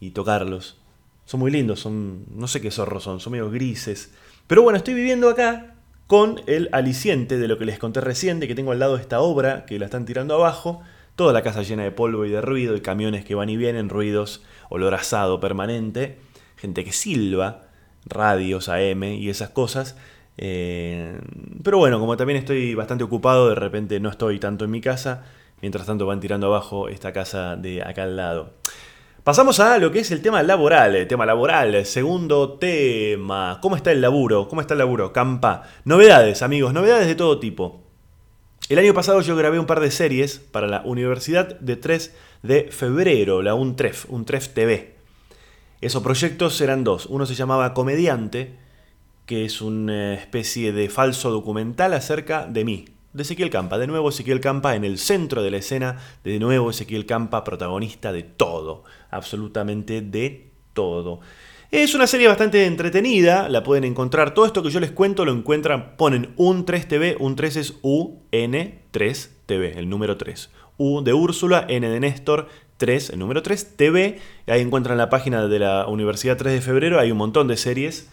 y 0.00 0.12
tocarlos. 0.12 0.78
Son 1.26 1.40
muy 1.40 1.50
lindos, 1.50 1.78
son, 1.78 2.24
no 2.34 2.48
sé 2.48 2.62
qué 2.62 2.70
zorros 2.70 3.02
son, 3.02 3.20
son 3.20 3.32
medio 3.32 3.50
grises. 3.50 4.14
Pero 4.46 4.62
bueno, 4.62 4.78
estoy 4.78 4.94
viviendo 4.94 5.28
acá 5.28 5.75
con 6.06 6.40
el 6.46 6.68
aliciente 6.72 7.38
de 7.38 7.48
lo 7.48 7.58
que 7.58 7.64
les 7.64 7.78
conté 7.78 8.00
recién, 8.00 8.40
que 8.40 8.54
tengo 8.54 8.72
al 8.72 8.78
lado 8.78 8.96
esta 8.96 9.20
obra 9.20 9.66
que 9.66 9.78
la 9.78 9.86
están 9.86 10.04
tirando 10.04 10.34
abajo, 10.34 10.82
toda 11.16 11.32
la 11.32 11.42
casa 11.42 11.62
llena 11.62 11.82
de 11.82 11.90
polvo 11.90 12.24
y 12.24 12.30
de 12.30 12.40
ruido, 12.40 12.76
y 12.76 12.80
camiones 12.80 13.24
que 13.24 13.34
van 13.34 13.48
y 13.48 13.56
vienen, 13.56 13.88
ruidos, 13.88 14.44
olor 14.68 14.94
asado 14.94 15.40
permanente, 15.40 16.18
gente 16.56 16.84
que 16.84 16.92
silba, 16.92 17.62
radios 18.04 18.68
AM 18.68 19.02
y 19.04 19.28
esas 19.28 19.50
cosas. 19.50 19.96
Eh, 20.38 21.18
pero 21.62 21.78
bueno, 21.78 21.98
como 21.98 22.16
también 22.16 22.38
estoy 22.38 22.74
bastante 22.74 23.04
ocupado, 23.04 23.48
de 23.48 23.54
repente 23.54 23.98
no 23.98 24.10
estoy 24.10 24.38
tanto 24.38 24.64
en 24.64 24.70
mi 24.70 24.80
casa, 24.80 25.24
mientras 25.60 25.86
tanto 25.86 26.06
van 26.06 26.20
tirando 26.20 26.46
abajo 26.46 26.88
esta 26.88 27.12
casa 27.12 27.56
de 27.56 27.82
acá 27.82 28.04
al 28.04 28.16
lado. 28.16 28.52
Pasamos 29.26 29.58
a 29.58 29.78
lo 29.78 29.90
que 29.90 29.98
es 29.98 30.12
el 30.12 30.22
tema 30.22 30.40
laboral, 30.44 30.94
el 30.94 31.08
tema 31.08 31.26
laboral, 31.26 31.84
segundo 31.84 32.58
tema. 32.60 33.58
¿Cómo 33.60 33.74
está 33.74 33.90
el 33.90 34.00
laburo? 34.00 34.46
¿Cómo 34.46 34.60
está 34.60 34.74
el 34.74 34.78
laburo? 34.78 35.12
Campa. 35.12 35.64
Novedades, 35.84 36.42
amigos, 36.42 36.72
novedades 36.72 37.08
de 37.08 37.16
todo 37.16 37.40
tipo. 37.40 37.82
El 38.68 38.78
año 38.78 38.94
pasado 38.94 39.20
yo 39.22 39.34
grabé 39.34 39.58
un 39.58 39.66
par 39.66 39.80
de 39.80 39.90
series 39.90 40.38
para 40.38 40.68
la 40.68 40.82
Universidad 40.82 41.58
de 41.58 41.74
3 41.74 42.14
de 42.44 42.68
febrero, 42.70 43.42
la 43.42 43.54
UNTREF, 43.54 44.08
UNTREF 44.10 44.50
TV. 44.50 44.94
Esos 45.80 46.04
proyectos 46.04 46.60
eran 46.60 46.84
dos. 46.84 47.06
Uno 47.06 47.26
se 47.26 47.34
llamaba 47.34 47.74
Comediante, 47.74 48.54
que 49.26 49.44
es 49.44 49.60
una 49.60 50.14
especie 50.14 50.70
de 50.70 50.88
falso 50.88 51.32
documental 51.32 51.94
acerca 51.94 52.46
de 52.46 52.64
mí, 52.64 52.84
de 53.16 53.22
Ezequiel 53.22 53.50
Campa. 53.50 53.78
De 53.78 53.86
nuevo 53.86 54.10
Ezequiel 54.10 54.40
Campa 54.40 54.76
en 54.76 54.84
el 54.84 54.98
centro 54.98 55.42
de 55.42 55.50
la 55.50 55.56
escena, 55.56 55.98
de 56.22 56.38
nuevo 56.38 56.70
Ezequiel 56.70 57.06
Campa 57.06 57.44
protagonista 57.44 58.12
de 58.12 58.22
todo, 58.22 58.84
absolutamente 59.10 60.02
de 60.02 60.50
todo. 60.74 61.20
Es 61.70 61.94
una 61.94 62.06
serie 62.06 62.28
bastante 62.28 62.64
entretenida, 62.66 63.48
la 63.48 63.64
pueden 63.64 63.84
encontrar. 63.84 64.34
Todo 64.34 64.46
esto 64.46 64.62
que 64.62 64.70
yo 64.70 64.78
les 64.78 64.92
cuento 64.92 65.24
lo 65.24 65.32
encuentran, 65.32 65.96
ponen 65.96 66.32
un 66.36 66.64
3TV, 66.64 67.16
un 67.18 67.34
3 67.34 67.56
es 67.56 67.82
UN3TV, 67.82 69.76
el 69.76 69.88
número 69.88 70.16
3. 70.16 70.50
U 70.76 71.02
de 71.02 71.12
Úrsula, 71.12 71.64
N 71.68 71.88
de 71.88 72.00
Néstor, 72.00 72.48
3, 72.76 73.10
el 73.10 73.18
número 73.18 73.42
3, 73.42 73.76
TV. 73.76 74.20
Ahí 74.46 74.60
encuentran 74.60 74.98
la 74.98 75.08
página 75.08 75.48
de 75.48 75.58
la 75.58 75.86
Universidad 75.86 76.36
3 76.36 76.52
de 76.52 76.60
Febrero, 76.60 77.00
hay 77.00 77.10
un 77.10 77.18
montón 77.18 77.48
de 77.48 77.56
series. 77.56 78.10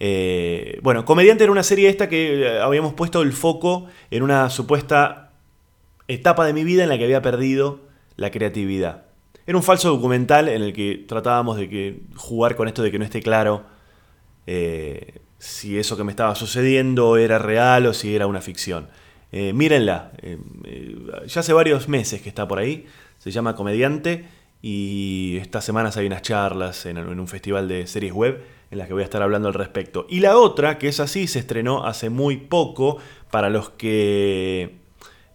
Eh, 0.00 0.78
bueno, 0.82 1.04
Comediante 1.04 1.44
era 1.44 1.52
una 1.52 1.62
serie 1.62 1.88
esta 1.88 2.08
que 2.08 2.42
eh, 2.42 2.60
habíamos 2.60 2.94
puesto 2.94 3.22
el 3.22 3.32
foco 3.32 3.86
en 4.10 4.22
una 4.22 4.48
supuesta 4.50 5.32
etapa 6.06 6.46
de 6.46 6.52
mi 6.52 6.64
vida 6.64 6.84
en 6.84 6.88
la 6.88 6.98
que 6.98 7.04
había 7.04 7.22
perdido 7.22 7.80
la 8.16 8.30
creatividad. 8.30 9.04
Era 9.46 9.56
un 9.56 9.64
falso 9.64 9.88
documental 9.88 10.48
en 10.48 10.62
el 10.62 10.72
que 10.72 11.04
tratábamos 11.08 11.56
de 11.56 11.68
que 11.68 12.00
jugar 12.16 12.54
con 12.54 12.68
esto 12.68 12.82
de 12.82 12.90
que 12.90 12.98
no 12.98 13.04
esté 13.04 13.22
claro 13.22 13.64
eh, 14.46 15.20
si 15.38 15.78
eso 15.78 15.96
que 15.96 16.04
me 16.04 16.12
estaba 16.12 16.34
sucediendo 16.34 17.16
era 17.16 17.38
real 17.38 17.86
o 17.86 17.94
si 17.94 18.14
era 18.14 18.26
una 18.26 18.40
ficción. 18.40 18.88
mírenla, 19.30 20.12
ya 21.26 21.40
hace 21.40 21.52
varios 21.52 21.88
meses 21.88 22.22
que 22.22 22.28
está 22.28 22.48
por 22.48 22.58
ahí, 22.58 22.86
se 23.18 23.30
llama 23.30 23.54
Comediante 23.54 24.26
y 24.60 25.38
estas 25.40 25.64
semanas 25.64 25.96
hay 25.96 26.06
unas 26.06 26.22
charlas 26.22 26.86
en, 26.86 26.98
un 26.98 27.28
festival 27.28 27.68
de 27.68 27.86
series 27.86 28.12
web 28.12 28.42
en 28.70 28.78
las 28.78 28.86
que 28.86 28.92
voy 28.94 29.02
a 29.02 29.04
estar 29.04 29.22
hablando 29.22 29.48
al 29.48 29.54
respecto. 29.54 30.06
Y 30.08 30.20
la 30.20 30.36
otra, 30.36 30.78
que 30.78 30.88
es 30.88 31.00
así, 31.00 31.26
se 31.26 31.38
estrenó 31.38 31.84
hace 31.86 32.10
muy 32.10 32.36
poco, 32.36 32.98
para 33.30 33.50
los 33.50 33.70
que 33.70 34.76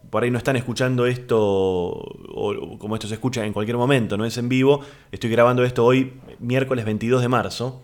por 0.09 0.23
ahí 0.23 0.31
no 0.31 0.37
están 0.37 0.55
escuchando 0.55 1.07
esto, 1.07 1.39
o 1.39 2.77
como 2.77 2.95
esto 2.95 3.07
se 3.07 3.15
escucha 3.15 3.45
en 3.45 3.53
cualquier 3.53 3.77
momento, 3.77 4.15
no 4.15 4.25
es 4.25 4.37
en 4.37 4.47
vivo, 4.47 4.81
estoy 5.11 5.31
grabando 5.31 5.63
esto 5.63 5.83
hoy, 5.83 6.13
miércoles 6.39 6.85
22 6.85 7.21
de 7.21 7.27
marzo 7.29 7.81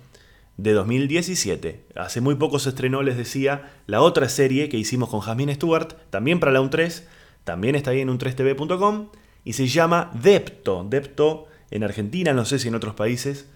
de 0.58 0.74
2017. 0.74 1.86
Hace 1.96 2.22
muy 2.22 2.36
poco 2.36 2.60
se 2.60 2.70
estrenó, 2.70 3.02
les 3.02 3.18
decía, 3.18 3.72
la 3.88 4.02
otra 4.02 4.30
serie 4.30 4.70
que 4.70 4.78
hicimos 4.78 5.10
con 5.10 5.22
Jasmine 5.22 5.56
Stewart, 5.56 5.94
también 6.12 6.40
para 6.40 6.52
la 6.52 6.62
UN3, 6.62 7.04
también 7.46 7.76
está 7.76 7.92
ahí 7.92 8.02
en 8.02 8.10
un3tv.com, 8.10 9.08
y 9.44 9.54
se 9.54 9.68
llama 9.68 10.12
Depto. 10.22 10.86
Depto 10.88 11.48
en 11.72 11.84
Argentina, 11.84 12.34
no 12.34 12.46
sé 12.46 12.60
si 12.60 12.68
en 12.68 12.76
otros 12.76 12.94
países. 12.94 13.50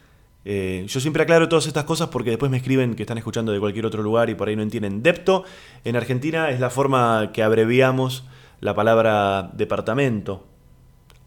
Eh, 0.45 0.85
yo 0.87 0.99
siempre 0.99 1.23
aclaro 1.23 1.47
todas 1.47 1.67
estas 1.67 1.85
cosas 1.85 2.09
porque 2.09 2.31
después 2.31 2.51
me 2.51 2.57
escriben 2.57 2.95
que 2.95 3.03
están 3.03 3.17
escuchando 3.17 3.51
de 3.51 3.59
cualquier 3.59 3.85
otro 3.85 4.03
lugar 4.03 4.29
y 4.29 4.35
por 4.35 4.47
ahí 4.47 4.55
no 4.55 4.61
entienden. 4.61 5.01
Depto 5.03 5.43
en 5.83 5.95
Argentina 5.95 6.49
es 6.49 6.59
la 6.59 6.69
forma 6.69 7.31
que 7.33 7.43
abreviamos 7.43 8.25
la 8.59 8.73
palabra 8.73 9.51
departamento, 9.53 10.45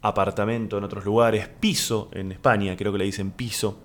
apartamento 0.02 0.78
en 0.78 0.84
otros 0.84 1.04
lugares, 1.04 1.48
piso 1.60 2.08
en 2.12 2.32
España, 2.32 2.76
creo 2.76 2.92
que 2.92 2.98
le 2.98 3.04
dicen 3.04 3.30
piso. 3.30 3.80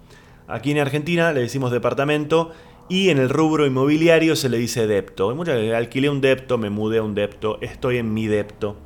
Aquí 0.48 0.72
en 0.72 0.80
Argentina 0.80 1.32
le 1.32 1.42
decimos 1.42 1.72
departamento 1.72 2.52
y 2.90 3.10
en 3.10 3.20
el 3.20 3.30
rubro 3.30 3.66
inmobiliario 3.66 4.36
se 4.36 4.50
le 4.50 4.58
dice 4.58 4.86
depto. 4.86 5.34
Muchas 5.34 5.56
veces 5.56 5.74
alquilé 5.74 6.10
un 6.10 6.20
depto, 6.20 6.58
me 6.58 6.70
mudé 6.70 6.98
a 6.98 7.04
un 7.04 7.16
depto, 7.16 7.58
estoy 7.62 7.98
en 7.98 8.14
mi 8.14 8.28
depto. 8.28 8.78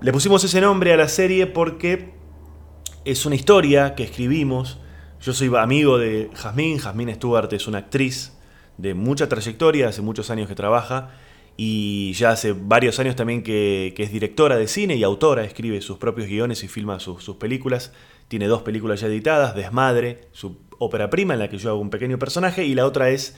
Le 0.00 0.12
pusimos 0.12 0.44
ese 0.44 0.60
nombre 0.60 0.92
a 0.92 0.96
la 0.96 1.08
serie 1.08 1.46
porque 1.46 2.14
es 3.04 3.26
una 3.26 3.34
historia 3.34 3.94
que 3.94 4.04
escribimos. 4.04 4.78
Yo 5.22 5.34
soy 5.34 5.50
amigo 5.54 5.98
de 5.98 6.30
Jazmín, 6.34 6.78
Jazmín 6.78 7.14
Stewart 7.14 7.52
es 7.52 7.66
una 7.66 7.78
actriz 7.78 8.32
de 8.78 8.94
mucha 8.94 9.28
trayectoria, 9.28 9.88
hace 9.88 10.00
muchos 10.00 10.30
años 10.30 10.48
que 10.48 10.54
trabaja 10.54 11.10
y 11.58 12.14
ya 12.14 12.30
hace 12.30 12.52
varios 12.52 12.98
años 13.00 13.16
también 13.16 13.42
que, 13.42 13.92
es 13.94 14.12
directora 14.12 14.56
de 14.56 14.66
cine 14.66 14.96
y 14.96 15.04
autora, 15.04 15.44
escribe 15.44 15.82
sus 15.82 15.98
propios 15.98 16.26
guiones 16.26 16.64
y 16.64 16.68
filma 16.68 17.00
sus, 17.00 17.36
películas. 17.36 17.92
Tiene 18.28 18.46
dos 18.46 18.62
películas 18.62 19.02
ya 19.02 19.08
editadas, 19.08 19.54
Desmadre, 19.54 20.28
su 20.32 20.56
ópera 20.78 21.10
prima 21.10 21.34
en 21.34 21.40
la 21.40 21.50
que 21.50 21.58
yo 21.58 21.68
hago 21.68 21.80
un 21.80 21.90
pequeño 21.90 22.18
personaje, 22.18 22.64
y 22.64 22.74
la 22.74 22.86
otra 22.86 23.10
es 23.10 23.36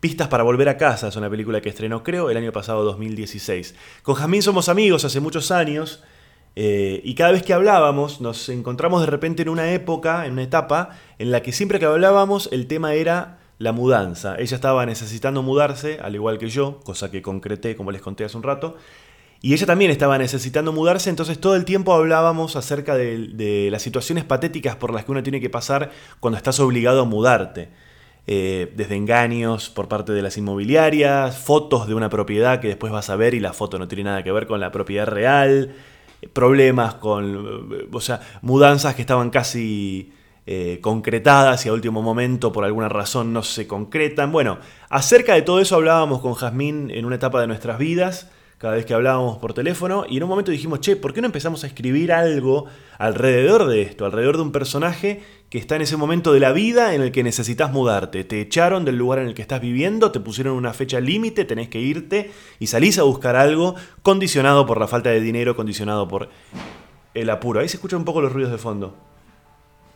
Pistas 0.00 0.28
para 0.28 0.42
volver 0.42 0.68
a 0.70 0.78
casa 0.78 1.08
es 1.08 1.16
una 1.16 1.28
película 1.28 1.60
que 1.60 1.68
estrenó 1.68 2.02
creo 2.02 2.30
el 2.30 2.36
año 2.38 2.52
pasado 2.52 2.82
2016. 2.84 3.74
Con 4.02 4.14
Jamín 4.14 4.42
somos 4.42 4.70
amigos 4.70 5.04
hace 5.04 5.20
muchos 5.20 5.50
años 5.50 6.02
eh, 6.56 7.00
y 7.04 7.14
cada 7.14 7.32
vez 7.32 7.42
que 7.42 7.52
hablábamos 7.52 8.20
nos 8.20 8.48
encontramos 8.48 9.00
de 9.00 9.06
repente 9.06 9.42
en 9.42 9.48
una 9.48 9.72
época, 9.72 10.26
en 10.26 10.32
una 10.32 10.42
etapa 10.42 10.90
en 11.18 11.30
la 11.30 11.42
que 11.42 11.52
siempre 11.52 11.78
que 11.78 11.86
hablábamos 11.86 12.48
el 12.52 12.66
tema 12.66 12.94
era 12.94 13.38
la 13.58 13.72
mudanza. 13.72 14.36
Ella 14.38 14.54
estaba 14.54 14.86
necesitando 14.86 15.42
mudarse, 15.42 15.98
al 16.02 16.14
igual 16.14 16.38
que 16.38 16.48
yo, 16.48 16.80
cosa 16.80 17.10
que 17.10 17.22
concreté 17.22 17.76
como 17.76 17.92
les 17.92 18.00
conté 18.02 18.24
hace 18.24 18.36
un 18.36 18.42
rato. 18.42 18.76
Y 19.42 19.54
ella 19.54 19.66
también 19.66 19.90
estaba 19.90 20.18
necesitando 20.18 20.72
mudarse, 20.72 21.08
entonces 21.08 21.38
todo 21.38 21.56
el 21.56 21.64
tiempo 21.64 21.94
hablábamos 21.94 22.56
acerca 22.56 22.94
de 22.94 23.68
las 23.70 23.80
situaciones 23.80 24.24
patéticas 24.24 24.76
por 24.76 24.92
las 24.92 25.04
que 25.04 25.12
uno 25.12 25.22
tiene 25.22 25.40
que 25.40 25.48
pasar 25.48 25.90
cuando 26.20 26.36
estás 26.36 26.60
obligado 26.60 27.02
a 27.02 27.04
mudarte. 27.04 27.70
Eh, 28.26 28.72
desde 28.76 28.96
engaños 28.96 29.70
por 29.70 29.88
parte 29.88 30.12
de 30.12 30.22
las 30.22 30.36
inmobiliarias, 30.36 31.36
fotos 31.36 31.88
de 31.88 31.94
una 31.94 32.10
propiedad 32.10 32.60
que 32.60 32.68
después 32.68 32.92
vas 32.92 33.10
a 33.10 33.16
ver 33.16 33.34
y 33.34 33.40
la 33.40 33.52
foto 33.52 33.78
no 33.78 33.88
tiene 33.88 34.04
nada 34.04 34.22
que 34.22 34.30
ver 34.30 34.46
con 34.46 34.60
la 34.60 34.70
propiedad 34.70 35.06
real, 35.06 35.74
problemas 36.32 36.94
con, 36.94 37.68
eh, 37.72 37.88
o 37.92 38.00
sea, 38.00 38.20
mudanzas 38.42 38.94
que 38.94 39.02
estaban 39.02 39.30
casi 39.30 40.12
eh, 40.46 40.78
concretadas 40.80 41.64
y 41.64 41.68
a 41.68 41.72
último 41.72 42.02
momento 42.02 42.52
por 42.52 42.64
alguna 42.64 42.88
razón 42.88 43.32
no 43.32 43.42
se 43.42 43.66
concretan. 43.66 44.32
Bueno, 44.32 44.58
acerca 44.88 45.34
de 45.34 45.42
todo 45.42 45.60
eso 45.60 45.76
hablábamos 45.76 46.20
con 46.20 46.34
Jazmín 46.34 46.90
en 46.90 47.04
una 47.04 47.16
etapa 47.16 47.40
de 47.40 47.46
nuestras 47.46 47.78
vidas 47.78 48.30
cada 48.60 48.74
vez 48.74 48.84
que 48.84 48.92
hablábamos 48.92 49.38
por 49.38 49.54
teléfono 49.54 50.04
y 50.06 50.18
en 50.18 50.22
un 50.24 50.28
momento 50.28 50.50
dijimos, 50.50 50.80
che, 50.80 50.94
¿por 50.94 51.14
qué 51.14 51.22
no 51.22 51.26
empezamos 51.26 51.64
a 51.64 51.66
escribir 51.66 52.12
algo 52.12 52.66
alrededor 52.98 53.66
de 53.66 53.80
esto, 53.80 54.04
alrededor 54.04 54.36
de 54.36 54.42
un 54.42 54.52
personaje 54.52 55.22
que 55.50 55.58
está 55.58 55.76
en 55.76 55.82
ese 55.82 55.96
momento 55.96 56.32
de 56.32 56.40
la 56.40 56.52
vida 56.52 56.94
en 56.94 57.02
el 57.02 57.10
que 57.10 57.24
necesitas 57.24 57.72
mudarte? 57.72 58.22
Te 58.24 58.40
echaron 58.40 58.84
del 58.84 58.96
lugar 58.96 59.18
en 59.18 59.26
el 59.26 59.34
que 59.34 59.42
estás 59.42 59.60
viviendo, 59.60 60.12
te 60.12 60.20
pusieron 60.20 60.54
una 60.54 60.72
fecha 60.72 61.00
límite, 61.00 61.44
tenés 61.44 61.68
que 61.68 61.80
irte 61.80 62.30
y 62.60 62.68
salís 62.68 62.98
a 62.98 63.02
buscar 63.02 63.34
algo 63.34 63.74
condicionado 64.02 64.64
por 64.64 64.78
la 64.78 64.86
falta 64.86 65.10
de 65.10 65.20
dinero, 65.20 65.56
condicionado 65.56 66.06
por 66.06 66.30
el 67.14 67.28
apuro. 67.30 67.60
Ahí 67.60 67.68
se 67.68 67.76
escuchan 67.76 67.98
un 67.98 68.04
poco 68.04 68.20
los 68.20 68.32
ruidos 68.32 68.52
de 68.52 68.58
fondo. 68.58 68.96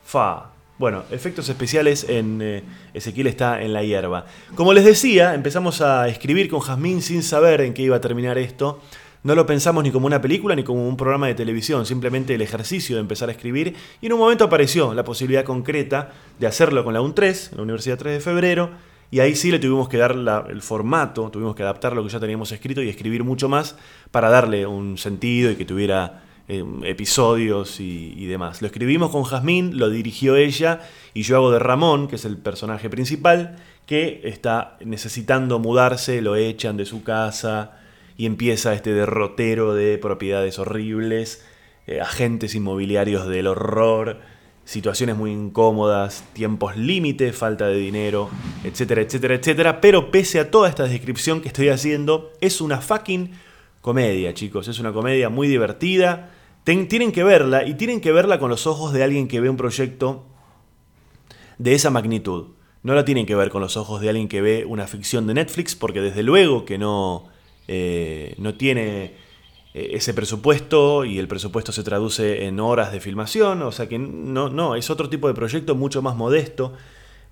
Fa. 0.04 0.50
Bueno, 0.76 1.04
efectos 1.12 1.48
especiales 1.48 2.04
en 2.08 2.40
eh, 2.42 2.64
Ezequiel 2.92 3.28
está 3.28 3.62
en 3.62 3.72
la 3.72 3.84
hierba. 3.84 4.26
Como 4.56 4.72
les 4.72 4.84
decía, 4.84 5.34
empezamos 5.34 5.80
a 5.80 6.08
escribir 6.08 6.50
con 6.50 6.58
Jazmín 6.58 7.00
sin 7.00 7.22
saber 7.22 7.60
en 7.60 7.74
qué 7.74 7.82
iba 7.82 7.94
a 7.94 8.00
terminar 8.00 8.38
esto. 8.38 8.80
No 9.24 9.34
lo 9.34 9.44
pensamos 9.44 9.82
ni 9.82 9.90
como 9.90 10.06
una 10.06 10.20
película 10.20 10.54
ni 10.54 10.62
como 10.62 10.86
un 10.88 10.96
programa 10.96 11.26
de 11.26 11.34
televisión, 11.34 11.84
simplemente 11.84 12.34
el 12.34 12.42
ejercicio 12.42 12.94
de 12.94 13.00
empezar 13.00 13.28
a 13.28 13.32
escribir 13.32 13.74
y 14.00 14.06
en 14.06 14.12
un 14.12 14.20
momento 14.20 14.44
apareció 14.44 14.94
la 14.94 15.02
posibilidad 15.02 15.44
concreta 15.44 16.12
de 16.38 16.46
hacerlo 16.46 16.84
con 16.84 16.94
la 16.94 17.00
UN3, 17.00 17.56
la 17.56 17.62
Universidad 17.62 17.98
3 17.98 18.14
de 18.14 18.20
Febrero, 18.20 18.70
y 19.10 19.20
ahí 19.20 19.34
sí 19.34 19.50
le 19.50 19.58
tuvimos 19.58 19.88
que 19.88 19.96
dar 19.96 20.14
el 20.48 20.62
formato, 20.62 21.30
tuvimos 21.30 21.56
que 21.56 21.62
adaptar 21.62 21.94
lo 21.94 22.04
que 22.04 22.10
ya 22.10 22.20
teníamos 22.20 22.52
escrito 22.52 22.82
y 22.82 22.88
escribir 22.88 23.24
mucho 23.24 23.48
más 23.48 23.76
para 24.10 24.28
darle 24.28 24.66
un 24.66 24.98
sentido 24.98 25.50
y 25.50 25.56
que 25.56 25.64
tuviera 25.64 26.22
Em, 26.46 26.84
episodios 26.84 27.80
y, 27.80 28.26
demás. 28.26 28.60
Lo 28.60 28.66
escribimos 28.66 29.10
con 29.10 29.22
Jazmín, 29.22 29.78
lo 29.78 29.88
dirigió 29.88 30.36
ella 30.36 30.80
y 31.14 31.22
yo 31.22 31.36
hago 31.36 31.50
de 31.50 31.58
Ramón, 31.58 32.06
que 32.06 32.16
es 32.16 32.26
el 32.26 32.36
personaje 32.36 32.90
principal, 32.90 33.56
que 33.86 34.20
está 34.24 34.76
necesitando 34.84 35.58
mudarse, 35.58 36.20
lo 36.20 36.36
echan 36.36 36.76
de 36.76 36.84
su 36.84 37.02
casa 37.02 37.78
y 38.16 38.26
empieza 38.26 38.74
este 38.74 38.92
derrotero 38.92 39.74
de 39.74 39.98
propiedades 39.98 40.58
horribles. 40.58 41.44
eh, 41.86 42.00
agentes 42.00 42.54
inmobiliarios 42.54 43.26
del 43.26 43.46
horror, 43.46 44.20
situaciones 44.64 45.16
muy 45.16 45.32
incómodas, 45.32 46.24
tiempos 46.32 46.76
límite, 46.76 47.32
falta 47.32 47.66
de 47.66 47.76
dinero, 47.76 48.30
etcétera, 48.64 49.02
etcétera, 49.02 49.34
etcétera. 49.34 49.80
Pero 49.80 50.10
pese 50.10 50.40
a 50.40 50.50
toda 50.50 50.68
esta 50.68 50.84
descripción 50.84 51.40
que 51.40 51.48
estoy 51.48 51.68
haciendo, 51.68 52.32
es 52.40 52.60
una 52.60 52.80
fucking 52.80 53.32
comedia, 53.80 54.32
chicos. 54.32 54.68
Es 54.68 54.78
una 54.78 54.92
comedia 54.92 55.28
muy 55.28 55.46
divertida. 55.46 56.30
tienen 56.64 57.12
que 57.12 57.22
verla 57.22 57.66
y 57.66 57.74
tienen 57.74 58.00
que 58.00 58.12
verla 58.12 58.38
con 58.38 58.48
los 58.48 58.66
ojos 58.66 58.94
de 58.94 59.02
alguien 59.02 59.28
que 59.28 59.40
ve 59.40 59.50
un 59.50 59.58
proyecto 59.58 60.24
de 61.58 61.74
esa 61.74 61.90
magnitud. 61.90 62.54
No 62.82 62.94
la 62.94 63.04
tienen 63.04 63.26
que 63.26 63.34
ver 63.34 63.50
con 63.50 63.60
los 63.60 63.76
ojos 63.76 64.00
de 64.00 64.08
alguien 64.08 64.28
que 64.28 64.40
ve 64.40 64.64
una 64.66 64.86
ficción 64.86 65.26
de 65.26 65.34
Netflix, 65.34 65.74
porque 65.74 66.00
desde 66.00 66.22
luego 66.22 66.64
que 66.64 66.78
no, 66.78 67.28
eh, 67.68 68.34
no 68.38 68.54
tiene 68.54 69.14
eh, 69.74 69.90
ese 69.92 70.14
presupuesto 70.14 71.04
y 71.04 71.18
el 71.18 71.28
presupuesto 71.28 71.72
se 71.72 71.82
traduce 71.82 72.46
en 72.46 72.60
horas 72.60 72.92
de 72.92 73.00
filmación, 73.00 73.62
o 73.62 73.72
sea 73.72 73.88
que 73.88 73.98
no, 73.98 74.48
no, 74.48 74.76
es 74.76 74.90
otro 74.90 75.08
tipo 75.08 75.28
de 75.28 75.34
proyecto 75.34 75.74
mucho 75.74 76.00
más 76.00 76.16
modesto. 76.16 76.72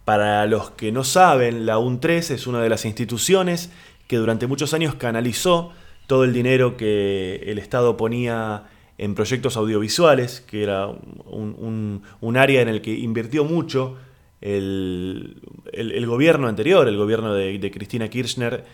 Para 0.05 0.47
los 0.47 0.71
que 0.71 0.91
no 0.91 1.05
saben, 1.05 1.65
la 1.65 1.79
UN3 1.79 2.33
es 2.33 2.47
una 2.49 2.61
de 2.61 2.69
las 2.69 2.85
instituciones 2.85 3.71
que 4.09 4.17
durante 4.17 4.49
muchos 4.49 4.75
años 4.75 4.97
canalizó 4.97 5.71
todo 6.09 6.25
el 6.25 6.33
dinero 6.33 6.77
que 6.77 7.37
el 7.47 7.59
Estado 7.59 7.97
ponía 7.97 8.65
en 8.99 9.15
proyectos 9.15 9.57
audiovisuales, 9.57 10.41
que 10.41 10.65
era 10.65 10.89
un, 10.89 12.03
área 12.37 12.63
en 12.63 12.69
el 12.69 12.83
que 12.83 12.93
invirtió 12.93 13.45
mucho 13.45 13.97
el, 14.41 15.41
gobierno 16.07 16.49
anterior, 16.49 16.89
el 16.89 16.97
gobierno 16.97 17.33
de 17.33 17.71
Cristina 17.71 18.09
Kirchner, 18.09 18.65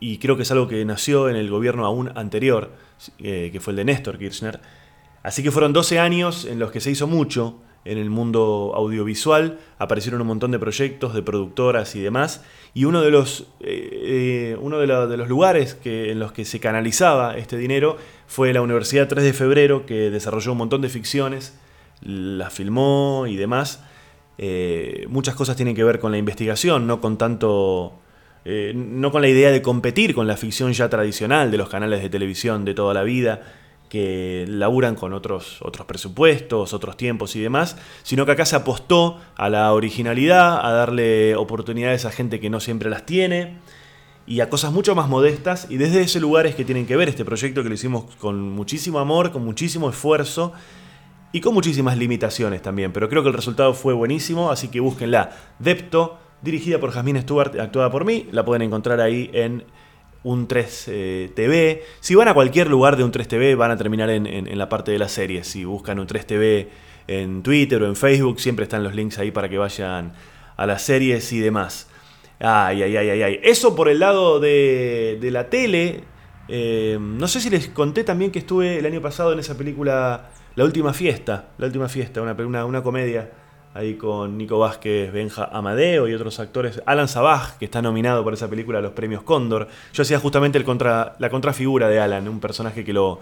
y 0.00 0.16
creo 0.16 0.36
que 0.36 0.42
es 0.42 0.50
algo 0.50 0.66
que 0.66 0.82
nació 0.86 1.28
en 1.28 1.36
el 1.36 1.50
gobierno 1.50 1.84
aún 1.84 2.10
anterior, 2.16 2.72
eh, 3.18 3.50
que 3.52 3.60
fue 3.60 3.72
el 3.72 3.76
de 3.76 3.84
Néstor 3.84 4.18
Kirchner. 4.18 4.60
Así 5.22 5.42
que 5.42 5.50
fueron 5.50 5.74
12 5.74 5.98
años 5.98 6.46
en 6.46 6.58
los 6.58 6.72
que 6.72 6.80
se 6.80 6.90
hizo 6.90 7.06
mucho 7.06 7.58
en 7.84 7.98
el 7.98 8.10
mundo 8.10 8.72
audiovisual, 8.74 9.58
aparecieron 9.78 10.20
un 10.22 10.26
montón 10.26 10.50
de 10.50 10.58
proyectos, 10.58 11.14
de 11.14 11.22
productoras 11.22 11.94
y 11.96 12.00
demás, 12.00 12.44
y 12.74 12.84
uno 12.84 13.02
de 13.02 13.10
los, 13.10 13.48
eh, 13.60 14.52
eh, 14.52 14.56
uno 14.60 14.78
de, 14.78 14.86
los 14.86 15.28
lugares 15.28 15.74
que, 15.74 16.10
en 16.10 16.18
los 16.18 16.32
que 16.32 16.44
se 16.44 16.60
canalizaba 16.60 17.36
este 17.36 17.56
dinero 17.56 17.96
fue 18.26 18.52
la 18.52 18.62
Universidad 18.62 19.08
3 19.08 19.24
de 19.24 19.32
Febrero, 19.32 19.86
que 19.86 20.10
desarrolló 20.10 20.52
un 20.52 20.58
montón 20.58 20.80
de 20.80 20.88
ficciones, 20.88 21.58
las 22.02 22.52
filmó 22.52 23.26
y 23.26 23.36
demás. 23.36 23.82
muchas 25.08 25.34
cosas 25.34 25.56
tienen 25.56 25.74
que 25.74 25.84
ver 25.84 26.00
con 26.00 26.12
la 26.12 26.18
investigación, 26.18 26.86
no 26.86 27.00
con 27.00 27.18
tanto 27.18 28.00
eh, 28.44 28.72
no 28.74 29.10
con 29.10 29.22
la 29.22 29.28
idea 29.28 29.50
de 29.50 29.62
competir 29.62 30.14
con 30.14 30.26
la 30.26 30.36
ficción 30.36 30.72
ya 30.72 30.88
tradicional 30.88 31.50
de 31.50 31.58
los 31.58 31.68
canales 31.68 32.02
de 32.02 32.08
televisión 32.08 32.64
de 32.64 32.74
toda 32.74 32.94
la 32.94 33.02
vida, 33.02 33.42
que 33.90 34.46
laburan 34.48 34.94
con 34.94 35.12
otros, 35.12 35.60
otros 35.62 35.84
presupuestos, 35.84 36.72
otros 36.72 36.96
tiempos 36.96 37.34
y 37.34 37.40
demás, 37.40 37.76
sino 38.04 38.24
que 38.24 38.32
acá 38.32 38.46
se 38.46 38.54
apostó 38.54 39.20
a 39.34 39.50
la 39.50 39.72
originalidad, 39.72 40.64
a 40.64 40.70
darle 40.70 41.34
oportunidades 41.34 42.04
a 42.04 42.12
gente 42.12 42.38
que 42.38 42.50
no 42.50 42.60
siempre 42.60 42.88
las 42.88 43.04
tiene 43.04 43.58
y 44.26 44.40
a 44.40 44.48
cosas 44.48 44.72
mucho 44.72 44.94
más 44.94 45.08
modestas 45.08 45.66
y 45.68 45.76
desde 45.76 46.02
ese 46.02 46.20
lugar 46.20 46.46
es 46.46 46.54
que 46.54 46.64
tienen 46.64 46.86
que 46.86 46.96
ver 46.96 47.08
este 47.08 47.24
proyecto 47.24 47.64
que 47.64 47.68
lo 47.68 47.74
hicimos 47.74 48.04
con 48.20 48.52
muchísimo 48.52 49.00
amor, 49.00 49.32
con 49.32 49.44
muchísimo 49.44 49.90
esfuerzo 49.90 50.52
y 51.32 51.40
con 51.40 51.52
muchísimas 51.52 51.98
limitaciones 51.98 52.62
también, 52.62 52.92
pero 52.92 53.08
creo 53.08 53.24
que 53.24 53.28
el 53.28 53.34
resultado 53.34 53.74
fue 53.74 53.92
buenísimo, 53.92 54.52
así 54.52 54.68
que 54.68 54.78
búsquenla. 54.78 55.30
Depto 55.58 56.18
dirigida 56.42 56.78
por 56.78 56.90
Jasmine 56.90 57.22
Stewart, 57.22 57.58
actuada 57.58 57.90
por 57.90 58.04
mí. 58.04 58.26
La 58.32 58.44
pueden 58.44 58.62
encontrar 58.62 59.00
ahí 59.00 59.30
en 59.32 59.64
un 60.22 60.46
3 60.46 60.84
eh. 60.88 61.84
Si 62.00 62.14
van 62.14 62.28
a 62.28 62.34
cualquier 62.34 62.68
lugar 62.68 62.96
de 62.96 63.04
un 63.04 63.10
3 63.10 63.28
TV, 63.28 63.54
van 63.54 63.70
a 63.70 63.76
terminar 63.76 64.10
en, 64.10 64.58
la 64.58 64.68
parte 64.68 64.92
de 64.92 64.98
las 64.98 65.12
series. 65.12 65.46
Si 65.46 65.64
buscan 65.64 65.98
un 65.98 66.06
3 66.06 66.26
TV 66.26 66.68
en 67.06 67.42
Twitter 67.42 67.82
o 67.82 67.86
en 67.86 67.96
Facebook, 67.96 68.40
siempre 68.40 68.64
están 68.64 68.84
los 68.84 68.94
links 68.94 69.18
ahí 69.18 69.30
para 69.30 69.48
que 69.48 69.58
vayan 69.58 70.12
a 70.56 70.66
las 70.66 70.82
series 70.82 71.32
y 71.32 71.40
demás. 71.40 71.88
Ay, 72.38 72.82
ay, 72.82 72.96
ay, 72.96 73.10
ay, 73.10 73.22
ay. 73.22 73.40
Eso 73.42 73.74
por 73.74 73.88
el 73.88 73.98
lado 73.98 74.40
de, 74.40 75.18
la 75.22 75.48
tele. 75.48 76.04
Eh, 76.48 76.98
no 77.00 77.28
sé 77.28 77.40
si 77.40 77.48
les 77.48 77.68
conté 77.68 78.02
también 78.02 78.32
que 78.32 78.40
estuve 78.40 78.78
el 78.78 78.86
año 78.86 79.00
pasado 79.00 79.32
en 79.32 79.38
esa 79.38 79.56
película 79.56 80.30
La 80.56 80.64
Última 80.64 80.92
Fiesta. 80.92 81.50
La 81.58 81.66
Última 81.66 81.88
Fiesta, 81.88 82.20
una, 82.22 82.32
una, 82.32 82.64
una 82.64 82.82
comedia 82.82 83.30
ahí 83.74 83.94
con 83.94 84.36
Nico 84.36 84.58
Vázquez, 84.58 85.12
Benja 85.12 85.44
Amadeo 85.44 86.08
y 86.08 86.14
otros 86.14 86.40
actores. 86.40 86.82
Alan 86.86 87.08
Sabaj, 87.08 87.58
que 87.58 87.64
está 87.64 87.80
nominado 87.82 88.24
por 88.24 88.34
esa 88.34 88.48
película 88.48 88.78
a 88.78 88.82
los 88.82 88.92
premios 88.92 89.22
Cóndor. 89.22 89.68
Yo 89.92 90.02
hacía 90.02 90.18
justamente 90.18 90.58
la 90.58 91.30
contrafigura 91.30 91.88
de 91.88 92.00
Alan, 92.00 92.28
un 92.28 92.40
personaje 92.40 92.84
que 92.84 92.92
lo, 92.92 93.20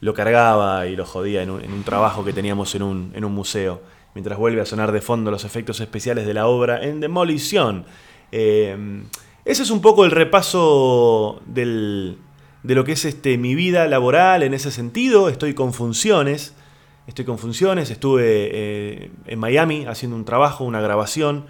lo 0.00 0.14
cargaba 0.14 0.86
y 0.86 0.96
lo 0.96 1.06
jodía 1.06 1.42
en 1.42 1.50
un, 1.50 1.82
trabajo 1.84 2.24
que 2.24 2.32
teníamos 2.32 2.74
en 2.74 2.82
un, 2.82 3.32
museo. 3.32 3.80
Mientras 4.14 4.38
vuelve 4.38 4.60
a 4.60 4.66
sonar 4.66 4.92
de 4.92 5.00
fondo 5.00 5.30
los 5.30 5.44
efectos 5.44 5.80
especiales 5.80 6.26
de 6.26 6.34
la 6.34 6.46
obra 6.46 6.82
en 6.82 7.00
Demolición. 7.00 7.84
Eh, 8.32 9.04
ese 9.44 9.62
es 9.62 9.70
un 9.70 9.80
poco 9.80 10.04
el 10.04 10.10
repaso 10.10 11.40
de 11.46 12.16
lo 12.62 12.84
que 12.84 12.92
es 12.92 13.04
este, 13.04 13.38
mi 13.38 13.54
vida 13.54 13.86
laboral 13.86 14.42
en 14.42 14.54
ese 14.54 14.70
sentido. 14.70 15.28
Estoy 15.28 15.54
con 15.54 15.72
funciones. 15.72 16.54
Estoy 17.06 17.24
con 17.24 17.38
funciones, 17.38 17.90
estuve 17.90 18.24
eh, 18.24 19.10
en 19.26 19.38
Miami 19.38 19.86
haciendo 19.86 20.16
un 20.16 20.24
trabajo, 20.24 20.64
una 20.64 20.80
grabación, 20.80 21.46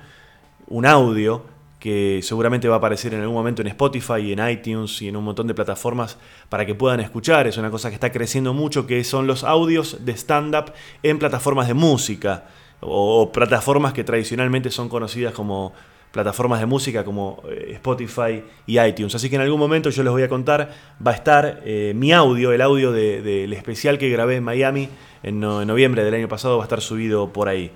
un 0.69 0.85
audio 0.85 1.45
que 1.81 2.21
seguramente 2.23 2.69
va 2.69 2.75
a 2.75 2.79
aparecer 2.79 3.14
en 3.14 3.21
algún 3.21 3.37
momento 3.37 3.62
en 3.62 3.69
Spotify 3.69 4.33
en 4.33 4.49
iTunes 4.49 5.01
y 5.01 5.09
en 5.09 5.16
un 5.16 5.25
montón 5.25 5.47
de 5.47 5.55
plataformas 5.55 6.19
para 6.51 6.66
que 6.66 6.75
puedan 6.75 7.01
escuchar. 7.01 7.47
Es 7.47 7.57
una 7.57 7.71
cosa 7.71 7.88
que 7.88 7.95
está 7.95 8.12
creciendo 8.12 8.53
mucho, 8.53 8.87
que 8.87 9.03
son 9.03 9.27
los 9.27 9.45
audios 9.45 10.05
de 10.05 10.12
stand-up 10.12 10.73
en 11.03 11.19
plataformas 11.19 11.69
de 11.69 11.75
música 11.75 12.49
o, 12.81 13.33
plataformas 13.33 13.95
que 13.95 14.05
tradicionalmente 14.05 14.71
son 14.71 14.90
conocidas 14.90 15.33
como 15.33 15.73
plataformas 16.16 16.61
de 16.61 16.66
música 16.66 17.05
como 17.05 17.42
eh, 17.46 17.72
Spotify 17.74 18.42
y 18.66 18.81
iTunes. 18.81 19.14
Así 19.14 19.29
que 19.29 19.37
en 19.37 19.42
algún 19.42 19.61
momento 19.61 19.90
yo 19.90 20.02
les 20.02 20.11
voy 20.11 20.22
a 20.22 20.31
contar, 20.31 20.72
va 21.07 21.11
a 21.11 21.14
estar 21.14 21.61
eh, 21.62 21.92
mi 21.94 22.11
audio, 22.11 22.52
el 22.52 22.62
audio 22.62 22.90
del 22.90 23.52
especial 23.52 23.98
que 23.98 24.09
grabé 24.09 24.37
en 24.37 24.44
Miami 24.44 24.88
en, 25.22 25.40
noviembre 25.40 26.05
del 26.05 26.14
año 26.14 26.26
pasado 26.26 26.57
va 26.57 26.64
a 26.64 26.66
estar 26.66 26.81
subido 26.81 27.35
por 27.35 27.50
ahí. 27.50 27.70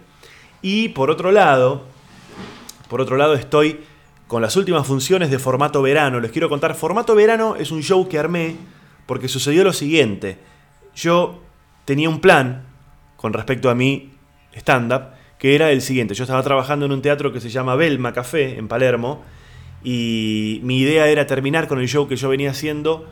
Y 0.62 0.88
por 0.88 1.10
otro 1.10 1.32
lado, 1.32 1.82
por 2.88 3.02
otro 3.02 3.18
lado 3.18 3.34
estoy 3.34 3.80
con 4.26 4.40
las 4.40 4.56
últimas 4.56 4.86
funciones 4.86 5.30
de 5.30 5.38
formato 5.38 5.82
verano. 5.82 6.18
Les 6.18 6.30
quiero 6.30 6.48
contar, 6.48 6.74
formato 6.74 7.14
verano 7.14 7.56
es 7.56 7.70
un 7.70 7.82
show 7.82 8.08
que 8.08 8.18
armé 8.18 8.56
porque 9.04 9.28
sucedió 9.28 9.64
lo 9.64 9.74
siguiente. 9.74 10.38
Yo 10.94 11.42
tenía 11.84 12.08
un 12.08 12.20
plan 12.20 12.64
con 13.18 13.34
respecto 13.34 13.68
a 13.68 13.74
mi 13.74 14.12
stand-up 14.54 15.19
que 15.40 15.54
era 15.54 15.72
el 15.72 15.80
siguiente. 15.80 16.14
Yo 16.14 16.24
estaba 16.24 16.42
trabajando 16.42 16.84
en 16.84 16.92
un 16.92 17.00
teatro 17.00 17.32
que 17.32 17.40
se 17.40 17.48
llama 17.48 17.74
Belma 17.74 18.12
Café 18.12 18.58
en 18.58 18.68
Palermo 18.68 19.24
y 19.82 20.60
mi 20.62 20.78
idea 20.78 21.08
era 21.08 21.26
terminar 21.26 21.66
con 21.66 21.80
el 21.80 21.88
show 21.88 22.06
que 22.06 22.16
yo 22.16 22.28
venía 22.28 22.50
haciendo 22.50 23.08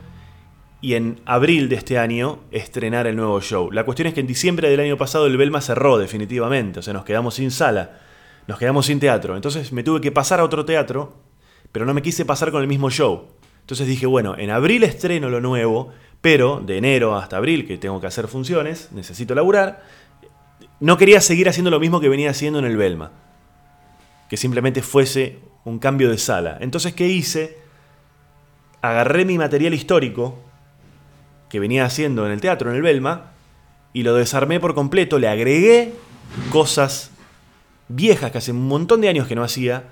y 0.82 0.92
en 0.92 1.20
abril 1.24 1.70
de 1.70 1.76
este 1.76 1.98
año 1.98 2.40
estrenar 2.50 3.06
el 3.06 3.16
nuevo 3.16 3.40
show. 3.40 3.72
La 3.72 3.84
cuestión 3.84 4.08
es 4.08 4.14
que 4.14 4.20
en 4.20 4.26
diciembre 4.26 4.68
del 4.68 4.78
año 4.78 4.98
pasado 4.98 5.26
el 5.26 5.38
Belma 5.38 5.62
cerró 5.62 5.96
definitivamente, 5.96 6.80
o 6.80 6.82
sea, 6.82 6.92
nos 6.92 7.06
quedamos 7.06 7.34
sin 7.34 7.50
sala, 7.50 7.98
nos 8.46 8.58
quedamos 8.58 8.84
sin 8.84 9.00
teatro. 9.00 9.34
Entonces 9.34 9.72
me 9.72 9.82
tuve 9.82 10.02
que 10.02 10.12
pasar 10.12 10.38
a 10.40 10.44
otro 10.44 10.66
teatro, 10.66 11.14
pero 11.72 11.86
no 11.86 11.94
me 11.94 12.02
quise 12.02 12.26
pasar 12.26 12.52
con 12.52 12.60
el 12.60 12.68
mismo 12.68 12.90
show. 12.90 13.24
Entonces 13.62 13.86
dije, 13.86 14.04
bueno, 14.04 14.36
en 14.36 14.50
abril 14.50 14.84
estreno 14.84 15.30
lo 15.30 15.40
nuevo, 15.40 15.92
pero 16.20 16.60
de 16.60 16.76
enero 16.76 17.16
hasta 17.16 17.38
abril, 17.38 17.66
que 17.66 17.78
tengo 17.78 18.02
que 18.02 18.06
hacer 18.06 18.28
funciones, 18.28 18.90
necesito 18.92 19.34
laburar, 19.34 19.82
no 20.80 20.96
quería 20.96 21.20
seguir 21.20 21.48
haciendo 21.48 21.70
lo 21.70 21.80
mismo 21.80 22.00
que 22.00 22.08
venía 22.08 22.30
haciendo 22.30 22.58
en 22.58 22.64
el 22.64 22.76
Belma. 22.76 23.10
Que 24.28 24.36
simplemente 24.36 24.82
fuese 24.82 25.38
un 25.64 25.78
cambio 25.78 26.10
de 26.10 26.18
sala. 26.18 26.58
Entonces, 26.60 26.94
¿qué 26.94 27.08
hice? 27.08 27.58
Agarré 28.80 29.24
mi 29.24 29.38
material 29.38 29.74
histórico, 29.74 30.38
que 31.48 31.60
venía 31.60 31.84
haciendo 31.84 32.26
en 32.26 32.32
el 32.32 32.40
teatro, 32.40 32.70
en 32.70 32.76
el 32.76 32.82
Belma, 32.82 33.32
y 33.92 34.02
lo 34.02 34.14
desarmé 34.14 34.60
por 34.60 34.74
completo, 34.74 35.18
le 35.18 35.28
agregué 35.28 35.92
cosas 36.50 37.10
viejas 37.88 38.30
que 38.30 38.38
hace 38.38 38.52
un 38.52 38.68
montón 38.68 39.00
de 39.00 39.08
años 39.08 39.26
que 39.26 39.34
no 39.34 39.42
hacía. 39.42 39.84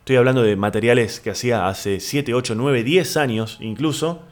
Estoy 0.00 0.16
hablando 0.16 0.42
de 0.42 0.56
materiales 0.56 1.20
que 1.20 1.30
hacía 1.30 1.68
hace 1.68 2.00
7, 2.00 2.34
8, 2.34 2.54
9, 2.56 2.84
10 2.84 3.16
años 3.16 3.58
incluso. 3.60 4.22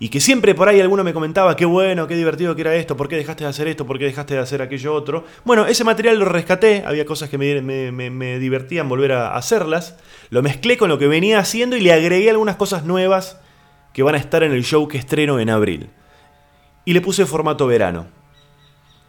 Y 0.00 0.10
que 0.10 0.20
siempre 0.20 0.54
por 0.54 0.68
ahí 0.68 0.80
alguno 0.80 1.02
me 1.02 1.12
comentaba, 1.12 1.56
qué 1.56 1.64
bueno, 1.64 2.06
qué 2.06 2.14
divertido 2.14 2.54
que 2.54 2.60
era 2.60 2.74
esto, 2.76 2.96
por 2.96 3.08
qué 3.08 3.16
dejaste 3.16 3.44
de 3.44 3.50
hacer 3.50 3.66
esto, 3.66 3.84
por 3.84 3.98
qué 3.98 4.04
dejaste 4.04 4.34
de 4.34 4.40
hacer 4.40 4.62
aquello 4.62 4.94
otro. 4.94 5.24
Bueno, 5.44 5.66
ese 5.66 5.82
material 5.82 6.18
lo 6.18 6.24
rescaté, 6.24 6.84
había 6.86 7.04
cosas 7.04 7.28
que 7.28 7.36
me, 7.36 8.38
divertían 8.38 8.88
volver 8.88 9.12
a 9.12 9.34
hacerlas. 9.34 9.96
Lo 10.30 10.40
mezclé 10.42 10.76
con 10.76 10.88
lo 10.88 10.98
que 10.98 11.08
venía 11.08 11.40
haciendo 11.40 11.76
y 11.76 11.80
le 11.80 11.92
agregué 11.92 12.30
algunas 12.30 12.54
cosas 12.54 12.84
nuevas 12.84 13.40
que 13.92 14.04
van 14.04 14.14
a 14.14 14.18
estar 14.18 14.44
en 14.44 14.52
el 14.52 14.62
show 14.62 14.86
que 14.86 14.98
estreno 14.98 15.40
en 15.40 15.50
abril. 15.50 15.90
Y 16.84 16.92
le 16.92 17.00
puse 17.00 17.26
formato 17.26 17.66
verano, 17.66 18.06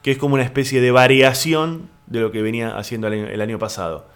que 0.01 0.11
es 0.11 0.17
como 0.17 0.33
una 0.33 0.43
especie 0.43 0.81
de 0.81 0.89
variación 0.89 1.89
de 2.07 2.19
lo 2.19 2.31
que 2.31 2.41
venía 2.41 2.75
haciendo 2.75 3.07
el 3.07 3.41
año 3.41 3.59
pasado. 3.59 4.07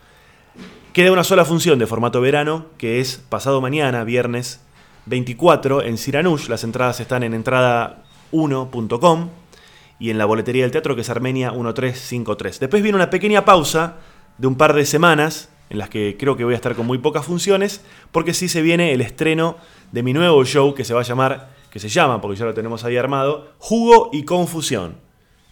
Queda 0.91 1.11
una 1.11 1.23
sola 1.23 1.45
función 1.45 1.77
de 1.77 1.85
formato 1.85 2.19
verano, 2.19 2.65
que 2.79 2.99
es 2.99 3.17
pasado 3.29 3.61
mañana, 3.61 4.03
viernes 4.03 4.59
24, 5.05 5.83
en 5.83 5.97
Siranush. 5.97 6.47
Las 6.47 6.63
entradas 6.63 6.99
están 6.99 7.23
en 7.23 7.33
entrada1.com. 7.43 9.29
y 9.99 10.09
en 10.09 10.17
la 10.17 10.25
boletería 10.25 10.63
del 10.63 10.71
teatro 10.71 10.95
que 10.95 11.01
es 11.01 11.09
Armenia 11.09 11.51
1353. 11.51 12.59
Después 12.59 12.83
viene 12.83 12.95
una 12.95 13.09
pequeña 13.09 13.45
pausa 13.45 13.95
de 14.37 14.47
un 14.47 14.55
par 14.55 14.73
de 14.73 14.85
semanas 14.85 15.49
en 15.69 15.79
las 15.79 15.89
que 15.89 16.17
creo 16.19 16.35
que 16.37 16.43
voy 16.43 16.53
a 16.53 16.57
estar 16.57 16.75
con 16.75 16.85
muy 16.85 16.99
pocas 16.99 17.25
funciones, 17.25 17.81
porque 18.11 18.33
sí 18.33 18.47
se 18.47 18.61
viene 18.61 18.93
el 18.93 19.01
estreno 19.01 19.57
de 19.91 20.03
mi 20.03 20.13
nuevo 20.13 20.43
show 20.45 20.73
que 20.75 20.85
se 20.85 20.93
va 20.93 21.01
a 21.01 21.03
llamar, 21.03 21.49
que 21.71 21.79
se 21.79 21.89
llama, 21.89 22.21
porque 22.21 22.37
ya 22.37 22.45
lo 22.45 22.53
tenemos 22.53 22.83
ahí 22.83 22.97
armado, 22.97 23.53
Jugo 23.57 24.09
y 24.13 24.23
Confusión. 24.23 25.02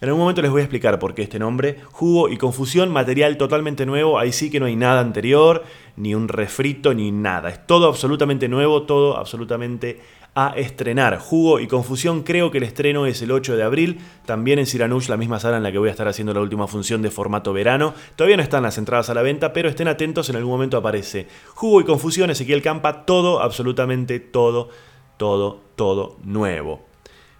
En 0.02 0.08
algún 0.08 0.22
momento 0.22 0.42
les 0.42 0.50
voy 0.50 0.62
a 0.62 0.64
explicar 0.64 0.98
por 0.98 1.14
qué 1.14 1.22
este 1.22 1.38
nombre, 1.38 1.78
Jugo 1.92 2.28
y 2.28 2.36
Confusión, 2.36 2.90
material 2.90 3.36
totalmente 3.36 3.86
nuevo, 3.86 4.18
ahí 4.18 4.32
sí 4.32 4.50
que 4.50 4.58
no 4.58 4.66
hay 4.66 4.74
nada 4.74 5.00
anterior, 5.00 5.62
ni 5.96 6.12
un 6.16 6.26
refrito, 6.26 6.92
ni 6.92 7.12
nada. 7.12 7.50
Es 7.50 7.64
todo 7.68 7.86
absolutamente 7.86 8.48
nuevo, 8.48 8.82
todo 8.82 9.16
absolutamente 9.16 10.00
a 10.34 10.54
estrenar. 10.56 11.18
Jugo 11.18 11.60
y 11.60 11.68
Confusión, 11.68 12.24
creo 12.24 12.50
que 12.50 12.58
el 12.58 12.64
estreno 12.64 13.06
es 13.06 13.22
el 13.22 13.30
8 13.30 13.54
de 13.54 13.62
abril, 13.62 14.00
también 14.26 14.58
en 14.58 14.66
Siranush, 14.66 15.06
la 15.06 15.16
misma 15.16 15.38
sala 15.38 15.58
en 15.58 15.62
la 15.62 15.70
que 15.70 15.78
voy 15.78 15.88
a 15.88 15.92
estar 15.92 16.08
haciendo 16.08 16.34
la 16.34 16.40
última 16.40 16.66
función 16.66 17.00
de 17.00 17.12
formato 17.12 17.52
verano. 17.52 17.94
Todavía 18.16 18.38
no 18.38 18.42
están 18.42 18.64
las 18.64 18.78
entradas 18.78 19.08
a 19.08 19.14
la 19.14 19.22
venta, 19.22 19.52
pero 19.52 19.68
estén 19.68 19.86
atentos, 19.86 20.28
en 20.28 20.34
algún 20.34 20.50
momento 20.50 20.76
aparece. 20.76 21.28
Jugo 21.54 21.80
y 21.80 21.84
Confusión, 21.84 22.28
Ezequiel 22.28 22.60
Campa, 22.60 23.06
todo, 23.06 23.40
absolutamente 23.40 24.18
todo, 24.18 24.68
todo, 25.16 25.60
todo 25.76 26.16
nuevo. 26.24 26.86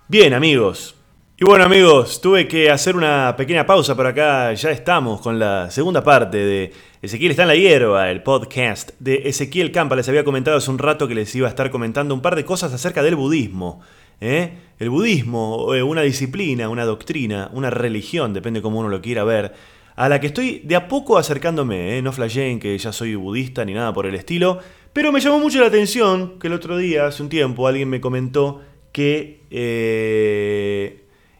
Bien 0.06 0.32
amigos, 0.32 0.94
y 1.42 1.44
bueno 1.44 1.64
amigos, 1.64 2.20
tuve 2.20 2.46
que 2.46 2.70
hacer 2.70 2.94
una 2.94 3.34
pequeña 3.36 3.66
pausa, 3.66 3.96
por 3.96 4.06
acá 4.06 4.52
ya 4.52 4.70
estamos 4.70 5.20
con 5.20 5.40
la 5.40 5.72
segunda 5.72 6.04
parte 6.04 6.38
de 6.38 6.72
Ezequiel 7.02 7.32
está 7.32 7.42
en 7.42 7.48
la 7.48 7.56
hierba, 7.56 8.12
el 8.12 8.22
podcast 8.22 8.92
de 9.00 9.22
Ezequiel 9.24 9.72
Campa. 9.72 9.96
Les 9.96 10.08
había 10.08 10.22
comentado 10.22 10.56
hace 10.56 10.70
un 10.70 10.78
rato 10.78 11.08
que 11.08 11.16
les 11.16 11.34
iba 11.34 11.48
a 11.48 11.50
estar 11.50 11.72
comentando 11.72 12.14
un 12.14 12.22
par 12.22 12.36
de 12.36 12.44
cosas 12.44 12.72
acerca 12.72 13.02
del 13.02 13.16
budismo. 13.16 13.80
¿eh? 14.20 14.52
El 14.78 14.90
budismo, 14.90 15.74
eh, 15.74 15.82
una 15.82 16.02
disciplina, 16.02 16.68
una 16.68 16.84
doctrina, 16.84 17.50
una 17.52 17.70
religión, 17.70 18.32
depende 18.32 18.62
cómo 18.62 18.78
uno 18.78 18.88
lo 18.88 19.02
quiera 19.02 19.24
ver, 19.24 19.52
a 19.96 20.08
la 20.08 20.20
que 20.20 20.28
estoy 20.28 20.60
de 20.60 20.76
a 20.76 20.86
poco 20.86 21.18
acercándome. 21.18 21.98
¿eh? 21.98 22.02
No 22.02 22.12
flasheen 22.12 22.60
que 22.60 22.78
ya 22.78 22.92
soy 22.92 23.16
budista 23.16 23.64
ni 23.64 23.74
nada 23.74 23.92
por 23.92 24.06
el 24.06 24.14
estilo, 24.14 24.60
pero 24.92 25.10
me 25.10 25.18
llamó 25.18 25.40
mucho 25.40 25.58
la 25.58 25.66
atención 25.66 26.38
que 26.38 26.46
el 26.46 26.52
otro 26.52 26.76
día, 26.76 27.06
hace 27.06 27.20
un 27.20 27.28
tiempo, 27.28 27.66
alguien 27.66 27.88
me 27.88 28.00
comentó 28.00 28.60
que 28.92 29.40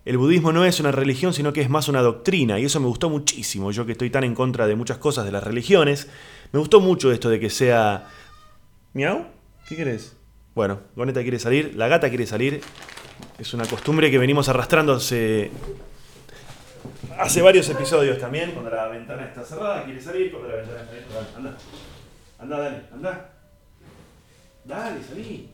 el 0.04 0.18
budismo 0.18 0.52
no 0.52 0.64
es 0.64 0.80
una 0.80 0.90
religión, 0.90 1.32
sino 1.32 1.52
que 1.52 1.60
es 1.60 1.70
más 1.70 1.88
una 1.88 2.02
doctrina, 2.02 2.58
y 2.58 2.64
eso 2.64 2.80
me 2.80 2.86
gustó 2.86 3.08
muchísimo, 3.08 3.70
yo 3.70 3.86
que 3.86 3.92
estoy 3.92 4.10
tan 4.10 4.24
en 4.24 4.34
contra 4.34 4.66
de 4.66 4.74
muchas 4.74 4.98
cosas 4.98 5.24
de 5.24 5.32
las 5.32 5.44
religiones, 5.44 6.08
me 6.50 6.58
gustó 6.58 6.80
mucho 6.80 7.12
esto 7.12 7.30
de 7.30 7.38
que 7.38 7.50
sea... 7.50 8.08
¿Miau? 8.94 9.26
¿Qué 9.68 9.76
querés? 9.76 10.16
Bueno, 10.54 10.80
Goneta 10.96 11.22
quiere 11.22 11.38
salir, 11.38 11.74
la 11.76 11.88
gata 11.88 12.08
quiere 12.08 12.26
salir, 12.26 12.60
es 13.38 13.54
una 13.54 13.64
costumbre 13.64 14.10
que 14.10 14.18
venimos 14.18 14.48
arrastrando 14.48 14.92
hace, 14.92 15.50
varios 17.42 17.68
episodios 17.70 18.18
también, 18.18 18.50
cuando 18.50 18.70
la 18.70 18.88
ventana 18.88 19.24
está 19.24 19.44
cerrada, 19.44 19.84
quiere 19.84 20.00
salir, 20.00 20.30
cuando 20.32 20.48
la 20.48 20.56
ventana 20.56 20.80
está 20.80 20.90
abierta, 20.90 21.36
anda, 21.36 21.56
anda, 22.38 22.58
dale, 22.58 22.82
anda, 22.92 23.32
dale, 24.64 25.00
salí. 25.04 25.48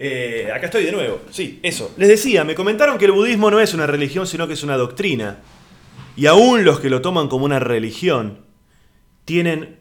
Eh, 0.00 0.48
acá 0.54 0.66
estoy 0.66 0.84
de 0.84 0.92
nuevo. 0.92 1.22
Sí, 1.30 1.58
eso. 1.60 1.92
Les 1.96 2.08
decía, 2.08 2.44
me 2.44 2.54
comentaron 2.54 2.98
que 2.98 3.06
el 3.06 3.12
budismo 3.12 3.50
no 3.50 3.58
es 3.58 3.74
una 3.74 3.86
religión, 3.86 4.28
sino 4.28 4.46
que 4.46 4.52
es 4.52 4.62
una 4.62 4.76
doctrina. 4.76 5.38
Y 6.14 6.26
aún 6.26 6.64
los 6.64 6.78
que 6.78 6.88
lo 6.88 7.02
toman 7.02 7.26
como 7.26 7.44
una 7.44 7.58
religión 7.58 8.44
tienen 9.24 9.80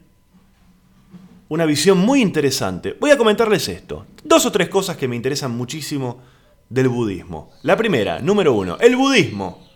una 1.49 1.65
visión 1.65 1.99
muy 1.99 2.21
interesante. 2.21 2.97
Voy 2.99 3.11
a 3.11 3.17
comentarles 3.17 3.67
esto. 3.69 4.07
Dos 4.23 4.47
o 4.47 4.51
tres 4.51 4.69
cosas 4.69 4.97
que 4.97 5.07
me 5.07 5.15
interesan 5.15 5.51
muchísimo 5.51 6.23
del 6.67 6.89
budismo. 6.89 7.51
La 7.61 7.77
primera, 7.77 8.19
número 8.19 8.53
uno, 8.53 8.77
el 8.79 8.95
budismo. 8.95 9.67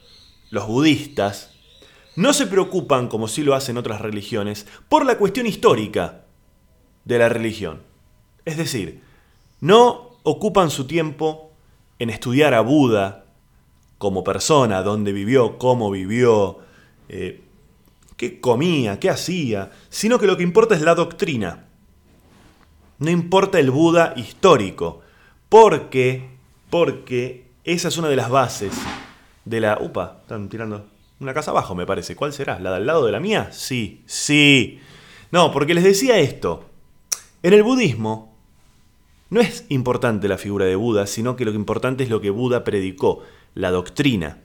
Los 0.49 0.65
budistas 0.65 1.51
no 2.15 2.33
se 2.33 2.47
preocupan, 2.47 3.09
como 3.09 3.27
sí 3.27 3.43
lo 3.43 3.53
hacen 3.53 3.77
otras 3.77 4.01
religiones, 4.01 4.65
por 4.89 5.05
la 5.05 5.19
cuestión 5.19 5.45
histórica 5.45 6.25
de 7.05 7.19
la 7.19 7.29
religión. 7.29 7.83
Es 8.43 8.57
decir, 8.57 9.01
no 9.61 10.10
ocupan 10.23 10.69
su 10.69 10.85
tiempo 10.85 11.51
en 11.99 12.09
estudiar 12.09 12.53
a 12.53 12.61
Buda 12.61 13.25
como 13.97 14.23
persona, 14.23 14.81
dónde 14.81 15.13
vivió, 15.13 15.57
cómo 15.57 15.91
vivió, 15.91 16.59
eh, 17.09 17.41
qué 18.17 18.39
comía, 18.39 18.99
qué 18.99 19.09
hacía, 19.09 19.71
sino 19.89 20.17
que 20.17 20.27
lo 20.27 20.37
que 20.37 20.43
importa 20.43 20.75
es 20.75 20.81
la 20.81 20.95
doctrina. 20.95 21.65
No 22.99 23.09
importa 23.09 23.59
el 23.59 23.71
Buda 23.71 24.13
histórico, 24.15 25.01
porque, 25.49 26.29
porque 26.69 27.45
esa 27.63 27.89
es 27.89 27.97
una 27.97 28.09
de 28.09 28.15
las 28.15 28.29
bases 28.29 28.73
de 29.45 29.59
la... 29.59 29.77
Upa, 29.79 30.19
están 30.21 30.49
tirando 30.49 30.87
una 31.19 31.33
casa 31.33 31.51
abajo, 31.51 31.75
me 31.75 31.85
parece. 31.85 32.15
¿Cuál 32.15 32.33
será? 32.33 32.59
¿La 32.59 32.73
del 32.73 32.85
lado 32.85 33.05
de 33.05 33.11
la 33.11 33.19
mía? 33.19 33.49
Sí, 33.51 34.01
sí. 34.07 34.79
No, 35.31 35.51
porque 35.51 35.73
les 35.73 35.83
decía 35.83 36.17
esto. 36.17 36.65
En 37.43 37.53
el 37.53 37.63
budismo, 37.63 38.30
no 39.31 39.39
es 39.39 39.65
importante 39.69 40.27
la 40.27 40.37
figura 40.37 40.65
de 40.65 40.75
Buda, 40.75 41.07
sino 41.07 41.37
que 41.37 41.45
lo 41.45 41.53
importante 41.53 42.03
es 42.03 42.09
lo 42.09 42.19
que 42.19 42.29
Buda 42.29 42.65
predicó, 42.65 43.23
la 43.53 43.71
doctrina, 43.71 44.39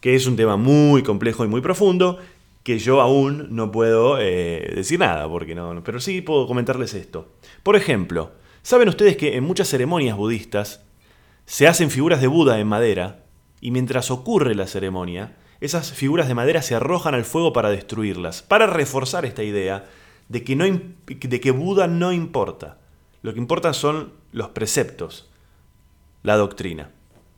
que 0.00 0.14
es 0.14 0.26
un 0.26 0.34
tema 0.34 0.56
muy 0.56 1.02
complejo 1.02 1.44
y 1.44 1.48
muy 1.48 1.60
profundo, 1.60 2.18
que 2.62 2.78
yo 2.78 3.02
aún 3.02 3.48
no 3.54 3.70
puedo 3.70 4.18
eh, 4.18 4.72
decir 4.74 4.98
nada, 4.98 5.28
porque 5.28 5.54
no, 5.54 5.84
pero 5.84 6.00
sí 6.00 6.22
puedo 6.22 6.46
comentarles 6.46 6.94
esto. 6.94 7.34
Por 7.62 7.76
ejemplo, 7.76 8.32
¿saben 8.62 8.88
ustedes 8.88 9.18
que 9.18 9.36
en 9.36 9.44
muchas 9.44 9.68
ceremonias 9.68 10.16
budistas 10.16 10.82
se 11.44 11.68
hacen 11.68 11.90
figuras 11.90 12.22
de 12.22 12.26
Buda 12.26 12.58
en 12.58 12.66
madera 12.66 13.26
y 13.60 13.72
mientras 13.72 14.10
ocurre 14.10 14.54
la 14.54 14.66
ceremonia, 14.66 15.36
esas 15.60 15.92
figuras 15.92 16.28
de 16.28 16.34
madera 16.34 16.62
se 16.62 16.74
arrojan 16.74 17.14
al 17.14 17.26
fuego 17.26 17.52
para 17.52 17.68
destruirlas, 17.68 18.40
para 18.40 18.66
reforzar 18.66 19.26
esta 19.26 19.42
idea 19.42 19.84
de 20.30 20.42
que, 20.44 20.56
no, 20.56 20.64
de 20.64 21.40
que 21.40 21.50
Buda 21.50 21.88
no 21.88 22.10
importa? 22.10 22.78
Lo 23.24 23.32
que 23.32 23.40
importa 23.40 23.72
son 23.72 24.12
los 24.32 24.50
preceptos, 24.50 25.30
la 26.22 26.36
doctrina, 26.36 26.90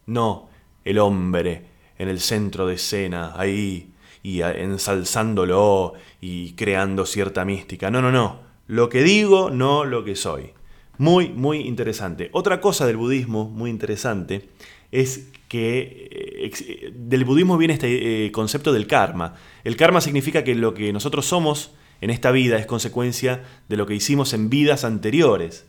no 0.06 0.48
el 0.84 0.98
hombre 0.98 1.66
en 1.96 2.08
el 2.08 2.18
centro 2.18 2.66
de 2.66 2.74
escena, 2.74 3.34
ahí, 3.36 3.92
y 4.20 4.42
ensalzándolo 4.42 5.92
y 6.20 6.54
creando 6.54 7.06
cierta 7.06 7.44
mística. 7.44 7.88
No, 7.88 8.02
no, 8.02 8.10
no. 8.10 8.40
Lo 8.66 8.88
que 8.88 9.04
digo, 9.04 9.50
no 9.50 9.84
lo 9.84 10.02
que 10.02 10.16
soy. 10.16 10.50
Muy, 10.98 11.28
muy 11.28 11.58
interesante. 11.58 12.30
Otra 12.32 12.60
cosa 12.60 12.84
del 12.84 12.96
budismo 12.96 13.48
muy 13.48 13.70
interesante 13.70 14.48
es 14.90 15.28
que 15.46 16.08
eh, 16.10 16.92
del 16.96 17.24
budismo 17.24 17.58
viene 17.58 17.74
este 17.74 18.26
eh, 18.26 18.32
concepto 18.32 18.72
del 18.72 18.88
karma. 18.88 19.36
El 19.62 19.76
karma 19.76 20.00
significa 20.00 20.42
que 20.42 20.56
lo 20.56 20.74
que 20.74 20.92
nosotros 20.92 21.26
somos 21.26 21.76
en 22.00 22.10
esta 22.10 22.32
vida 22.32 22.58
es 22.58 22.66
consecuencia 22.66 23.44
de 23.68 23.76
lo 23.76 23.86
que 23.86 23.94
hicimos 23.94 24.32
en 24.32 24.50
vidas 24.50 24.82
anteriores. 24.82 25.64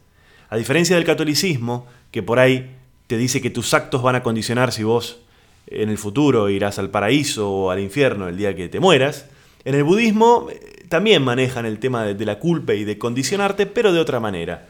A 0.49 0.57
diferencia 0.57 0.95
del 0.95 1.05
catolicismo, 1.05 1.87
que 2.11 2.23
por 2.23 2.39
ahí 2.39 2.75
te 3.07 3.17
dice 3.17 3.41
que 3.41 3.49
tus 3.49 3.73
actos 3.73 4.01
van 4.01 4.15
a 4.15 4.23
condicionar 4.23 4.71
si 4.71 4.83
vos 4.83 5.19
en 5.67 5.89
el 5.89 5.97
futuro 5.97 6.49
irás 6.49 6.79
al 6.79 6.89
paraíso 6.89 7.51
o 7.51 7.71
al 7.71 7.79
infierno 7.79 8.27
el 8.27 8.37
día 8.37 8.55
que 8.55 8.69
te 8.69 8.79
mueras, 8.79 9.25
en 9.65 9.75
el 9.75 9.83
budismo 9.83 10.47
eh, 10.49 10.85
también 10.87 11.23
manejan 11.23 11.65
el 11.65 11.79
tema 11.79 12.05
de, 12.05 12.25
la 12.25 12.39
culpa 12.39 12.73
y 12.73 12.85
de 12.85 12.97
condicionarte, 12.97 13.65
pero 13.65 13.91
de 13.91 13.99
otra 13.99 14.19
manera. 14.19 14.69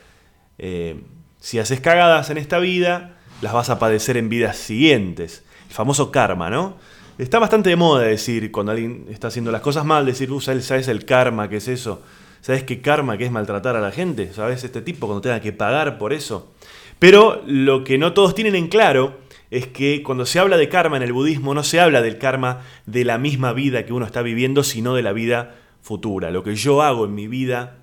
Eh, 0.57 1.01
si 1.39 1.59
haces 1.59 1.79
cagadas 1.79 2.31
en 2.31 2.37
esta 2.37 2.57
vida, 2.57 3.17
las 3.41 3.53
vas 3.53 3.69
a 3.69 3.77
padecer 3.77 4.17
en 4.17 4.29
vidas 4.29 4.57
siguientes. 4.57 5.43
El 5.67 5.75
famoso 5.75 6.11
karma, 6.11 6.49
¿no? 6.49 6.77
Está 7.17 7.39
bastante 7.39 7.69
de 7.69 7.75
moda 7.75 8.03
decir, 8.03 8.51
cuando 8.51 8.71
alguien 8.71 9.05
está 9.09 9.27
haciendo 9.27 9.51
las 9.51 9.61
cosas 9.61 9.85
mal, 9.85 10.05
decir, 10.05 10.31
usa, 10.31 10.59
¿sabes 10.61 10.87
el 10.87 11.05
karma? 11.05 11.49
¿Qué 11.49 11.57
es 11.57 11.67
eso? 11.67 12.01
¿Sabes 12.47 12.63
qué 12.63 12.79
karma 12.79 13.17
que 13.17 13.25
es 13.25 13.31
maltratar 13.31 13.75
a 13.75 13.81
la 13.81 13.91
gente? 13.91 14.31
¿Sabes 14.31 14.63
este 14.63 14.81
tipo 14.81 15.05
cuando 15.05 15.19
tenga 15.19 15.41
que 15.41 15.51
pagar 15.51 15.97
por 15.97 16.13
eso? 16.13 16.53
Pero 16.97 17.43
lo 17.45 17.83
que 17.83 17.97
no 17.97 18.13
todos 18.13 18.35
tienen 18.35 18.55
en 18.55 18.69
claro 18.69 19.19
es 19.51 19.67
que 19.67 20.01
cuando 20.01 20.25
se 20.25 20.39
habla 20.39 20.55
de 20.55 20.69
karma 20.69 20.95
en 20.95 21.03
el 21.03 21.11
budismo 21.11 21.53
no 21.53 21.65
se 21.65 21.81
habla 21.81 22.01
del 22.01 22.17
karma 22.17 22.61
de 22.85 23.03
la 23.03 23.17
misma 23.17 23.51
vida 23.51 23.85
que 23.85 23.91
uno 23.91 24.05
está 24.05 24.21
viviendo, 24.21 24.63
sino 24.63 24.95
de 24.95 25.01
la 25.01 25.11
vida 25.11 25.57
futura. 25.81 26.31
Lo 26.31 26.41
que 26.45 26.55
yo 26.55 26.81
hago 26.83 27.03
en 27.03 27.15
mi 27.15 27.27
vida 27.27 27.79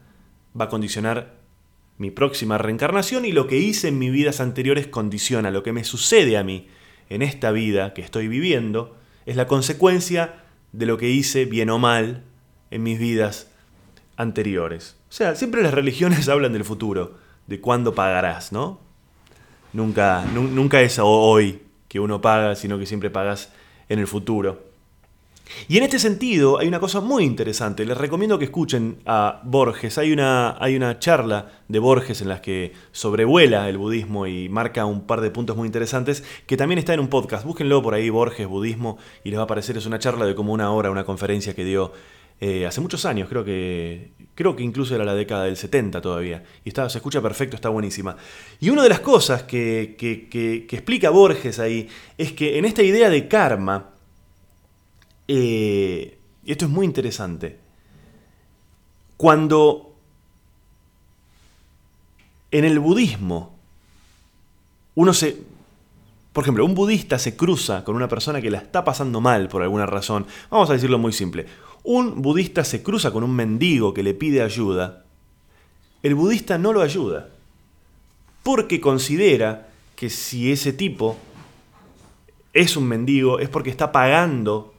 va 0.58 0.64
a 0.64 0.70
condicionar 0.70 1.34
mi 1.98 2.10
próxima 2.10 2.56
reencarnación 2.56 3.26
y 3.26 3.32
lo 3.32 3.46
que 3.46 3.58
hice 3.58 3.88
en 3.88 3.98
mis 3.98 4.12
vidas 4.12 4.40
anteriores 4.40 4.86
condiciona 4.86 5.50
lo 5.50 5.62
que 5.62 5.74
me 5.74 5.84
sucede 5.84 6.38
a 6.38 6.42
mí 6.42 6.68
en 7.10 7.20
esta 7.20 7.50
vida 7.50 7.92
que 7.92 8.00
estoy 8.00 8.28
viviendo 8.28 8.96
es 9.26 9.36
la 9.36 9.46
consecuencia 9.46 10.36
de 10.72 10.86
lo 10.86 10.96
que 10.96 11.10
hice 11.10 11.44
bien 11.44 11.68
o 11.68 11.78
mal 11.78 12.24
en 12.70 12.82
mis 12.82 12.98
vidas 12.98 13.50
anteriores. 14.16 14.96
O 15.08 15.12
sea, 15.12 15.34
siempre 15.34 15.62
las 15.62 15.74
religiones 15.74 16.28
hablan 16.30 16.52
del 16.52 16.64
futuro, 16.64 17.14
de 17.46 17.60
cuándo 17.60 17.94
pagarás, 17.94 18.52
¿no? 18.52 18.80
Nunca, 19.72 20.24
nunca 20.32 20.80
es 20.82 20.98
hoy 21.00 21.62
que 21.88 21.98
uno 21.98 22.20
paga, 22.20 22.54
sino 22.54 22.78
que 22.78 22.86
siempre 22.86 23.10
pagas 23.10 23.52
en 23.88 23.98
el 23.98 24.06
futuro. 24.06 24.74
Y 25.68 25.76
en 25.76 25.82
este 25.84 25.98
sentido 25.98 26.58
hay 26.58 26.68
una 26.68 26.80
cosa 26.80 27.00
muy 27.00 27.24
interesante. 27.24 27.84
Les 27.84 27.96
recomiendo 27.96 28.38
que 28.38 28.46
escuchen 28.46 28.98
a 29.06 29.40
Borges. 29.44 29.98
Hay 29.98 30.12
una, 30.12 30.56
hay 30.58 30.76
una 30.76 30.98
charla 30.98 31.50
de 31.68 31.78
Borges 31.78 32.22
en 32.22 32.28
la 32.28 32.40
que 32.40 32.72
sobrevuela 32.92 33.68
el 33.68 33.78
budismo 33.78 34.26
y 34.26 34.48
marca 34.48 34.86
un 34.86 35.06
par 35.06 35.20
de 35.20 35.30
puntos 35.30 35.56
muy 35.56 35.66
interesantes 35.66 36.24
que 36.46 36.56
también 36.56 36.78
está 36.78 36.94
en 36.94 37.00
un 37.00 37.08
podcast. 37.08 37.44
Búsquenlo 37.44 37.82
por 37.82 37.94
ahí, 37.94 38.10
Borges, 38.10 38.46
budismo, 38.46 38.98
y 39.22 39.30
les 39.30 39.38
va 39.38 39.42
a 39.42 39.44
aparecer. 39.44 39.76
Es 39.76 39.86
una 39.86 39.98
charla 39.98 40.24
de 40.26 40.34
como 40.34 40.52
una 40.52 40.70
hora, 40.70 40.90
una 40.90 41.04
conferencia 41.04 41.54
que 41.54 41.64
dio 41.64 41.92
eh, 42.46 42.66
hace 42.66 42.82
muchos 42.82 43.06
años, 43.06 43.26
creo 43.26 43.42
que, 43.42 44.10
creo 44.34 44.54
que 44.54 44.62
incluso 44.62 44.94
era 44.94 45.02
la 45.02 45.14
década 45.14 45.44
del 45.44 45.56
70 45.56 46.02
todavía. 46.02 46.44
Y 46.62 46.68
está, 46.68 46.90
se 46.90 46.98
escucha 46.98 47.22
perfecto, 47.22 47.56
está 47.56 47.70
buenísima. 47.70 48.18
Y 48.60 48.68
una 48.68 48.82
de 48.82 48.90
las 48.90 49.00
cosas 49.00 49.44
que, 49.44 49.96
que, 49.98 50.66
explica 50.70 51.08
Borges 51.08 51.58
ahí 51.58 51.88
es 52.18 52.32
que 52.32 52.58
en 52.58 52.66
esta 52.66 52.82
idea 52.82 53.08
de 53.08 53.28
karma, 53.28 53.92
eh, 55.26 56.18
y 56.44 56.52
esto 56.52 56.66
es 56.66 56.70
muy 56.70 56.84
interesante, 56.84 57.56
cuando 59.16 59.94
en 62.50 62.66
el 62.66 62.78
budismo 62.78 63.56
uno 64.96 65.14
se... 65.14 65.54
Por 66.34 66.42
ejemplo, 66.42 66.66
un 66.66 66.74
budista 66.74 67.18
se 67.18 67.36
cruza 67.36 67.84
con 67.84 67.94
una 67.94 68.08
persona 68.08 68.42
que 68.42 68.50
la 68.50 68.58
está 68.58 68.84
pasando 68.84 69.20
mal 69.22 69.48
por 69.48 69.62
alguna 69.62 69.86
razón. 69.86 70.26
Vamos 70.50 70.68
a 70.68 70.72
decirlo 70.74 70.98
muy 70.98 71.12
simple 71.12 71.46
un 71.84 72.22
budista 72.22 72.64
se 72.64 72.82
cruza 72.82 73.12
con 73.12 73.22
un 73.22 73.36
mendigo 73.36 73.94
que 73.94 74.02
le 74.02 74.14
pide 74.14 74.42
ayuda, 74.42 75.04
el 76.02 76.14
budista 76.14 76.58
no 76.58 76.72
lo 76.72 76.82
ayuda, 76.82 77.28
porque 78.42 78.80
considera 78.80 79.68
que 79.94 80.10
si 80.10 80.50
ese 80.50 80.72
tipo 80.72 81.16
es 82.52 82.76
un 82.76 82.86
mendigo 82.88 83.38
es 83.38 83.48
porque 83.48 83.70
está 83.70 83.92
pagando 83.92 84.74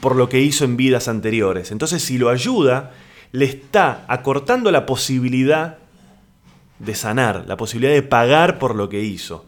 por 0.00 0.16
lo 0.16 0.28
que 0.28 0.40
hizo 0.40 0.64
en 0.64 0.76
vidas 0.76 1.08
anteriores. 1.08 1.70
Entonces 1.70 2.02
si 2.02 2.18
lo 2.18 2.28
ayuda, 2.28 2.92
le 3.32 3.44
está 3.44 4.04
acortando 4.08 4.70
la 4.70 4.86
posibilidad 4.86 5.78
de 6.78 6.94
sanar, 6.94 7.44
la 7.46 7.56
posibilidad 7.56 7.92
de 7.92 8.02
pagar 8.02 8.58
por 8.58 8.74
lo 8.74 8.88
que 8.88 9.02
hizo 9.02 9.46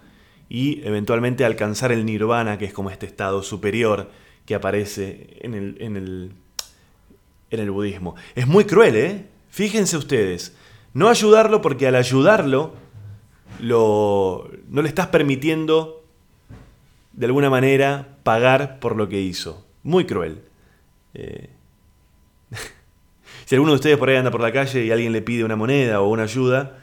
y 0.48 0.80
eventualmente 0.84 1.44
alcanzar 1.44 1.90
el 1.92 2.06
nirvana, 2.06 2.58
que 2.58 2.64
es 2.64 2.72
como 2.72 2.90
este 2.90 3.06
estado 3.06 3.42
superior 3.42 4.10
que 4.46 4.54
aparece 4.54 5.38
en 5.40 5.54
el, 5.54 5.76
en 5.80 5.96
el, 5.96 6.32
en 7.50 7.60
el 7.60 7.70
budismo. 7.70 8.14
Es 8.34 8.46
muy 8.46 8.64
cruel, 8.64 8.96
¿eh? 8.96 9.26
Fíjense 9.50 9.96
ustedes. 9.96 10.54
No 10.92 11.08
ayudarlo 11.08 11.60
porque 11.60 11.86
al 11.86 11.96
ayudarlo 11.96 12.74
lo, 13.60 14.50
no 14.68 14.82
le 14.82 14.88
estás 14.88 15.08
permitiendo 15.08 16.04
de 17.12 17.26
alguna 17.26 17.50
manera 17.50 18.16
pagar 18.22 18.80
por 18.80 18.96
lo 18.96 19.08
que 19.08 19.20
hizo. 19.20 19.64
Muy 19.82 20.04
cruel. 20.06 20.42
Eh, 21.14 21.50
si 23.44 23.54
alguno 23.54 23.72
de 23.72 23.76
ustedes 23.76 23.98
por 23.98 24.08
ahí 24.08 24.16
anda 24.16 24.30
por 24.30 24.40
la 24.40 24.52
calle 24.52 24.84
y 24.84 24.90
alguien 24.90 25.12
le 25.12 25.22
pide 25.22 25.44
una 25.44 25.56
moneda 25.56 26.00
o 26.00 26.08
una 26.08 26.24
ayuda, 26.24 26.78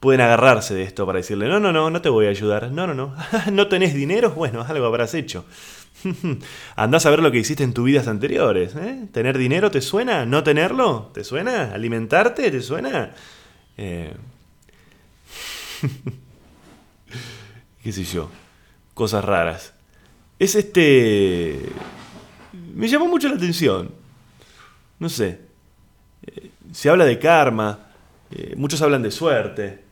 pueden 0.00 0.20
agarrarse 0.20 0.74
de 0.74 0.82
esto 0.82 1.06
para 1.06 1.18
decirle, 1.18 1.48
no, 1.48 1.60
no, 1.60 1.72
no, 1.72 1.88
no 1.88 2.02
te 2.02 2.08
voy 2.08 2.26
a 2.26 2.30
ayudar. 2.30 2.70
No, 2.70 2.86
no, 2.86 2.94
no. 2.94 3.14
¿No 3.52 3.68
tenés 3.68 3.94
dinero? 3.94 4.30
Bueno, 4.30 4.62
algo 4.68 4.86
habrás 4.86 5.14
hecho. 5.14 5.44
Andás 6.76 7.06
a 7.06 7.10
ver 7.10 7.20
lo 7.20 7.30
que 7.30 7.38
hiciste 7.38 7.62
en 7.64 7.72
tus 7.72 7.84
vidas 7.84 8.08
anteriores. 8.08 8.74
¿eh? 8.76 9.08
¿Tener 9.12 9.38
dinero 9.38 9.70
te 9.70 9.80
suena? 9.80 10.24
¿No 10.26 10.42
tenerlo? 10.42 11.10
¿Te 11.14 11.24
suena? 11.24 11.72
¿Alimentarte? 11.72 12.50
¿Te 12.50 12.60
suena? 12.60 13.14
Eh, 13.76 14.14
¿Qué 17.82 17.92
sé 17.92 18.04
yo? 18.04 18.30
Cosas 18.94 19.24
raras. 19.24 19.74
Es 20.38 20.54
este... 20.54 21.60
Me 22.74 22.88
llamó 22.88 23.06
mucho 23.06 23.28
la 23.28 23.36
atención. 23.36 23.90
No 24.98 25.08
sé. 25.08 25.40
Eh, 26.26 26.50
se 26.72 26.88
habla 26.90 27.04
de 27.04 27.18
karma. 27.18 27.86
muchos 28.56 28.80
hablan 28.82 29.02
de 29.02 29.10
suerte. 29.10 29.84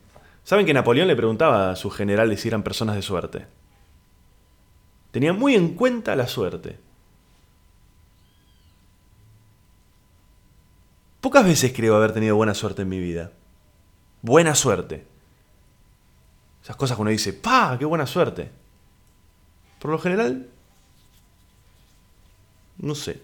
¿Saben 0.43 0.65
que 0.65 0.73
Napoleón 0.73 1.07
le 1.07 1.15
preguntaba 1.15 1.71
a 1.71 1.75
sus 1.75 1.95
generales 1.95 2.41
si 2.41 2.47
eran 2.47 2.63
personas 2.63 2.95
de 2.95 3.01
suerte? 3.01 3.45
Tenía 5.11 5.33
muy 5.33 5.55
en 5.55 5.75
cuenta 5.75 6.15
la 6.15 6.27
suerte. 6.27 6.79
Pocas 11.19 11.45
veces 11.45 11.73
creo 11.75 11.95
haber 11.95 12.13
tenido 12.13 12.35
buena 12.35 12.53
suerte 12.53 12.81
en 12.81 12.89
mi 12.89 12.99
vida. 12.99 13.31
Buena 14.21 14.55
suerte. 14.55 15.05
Esas 16.63 16.75
cosas 16.75 16.95
que 16.95 17.01
uno 17.01 17.11
dice, 17.11 17.33
¡pa! 17.33 17.75
¡Qué 17.77 17.85
buena 17.85 18.07
suerte! 18.07 18.51
Por 19.79 19.91
lo 19.91 19.99
general, 19.99 20.47
no 22.77 22.95
sé. 22.95 23.21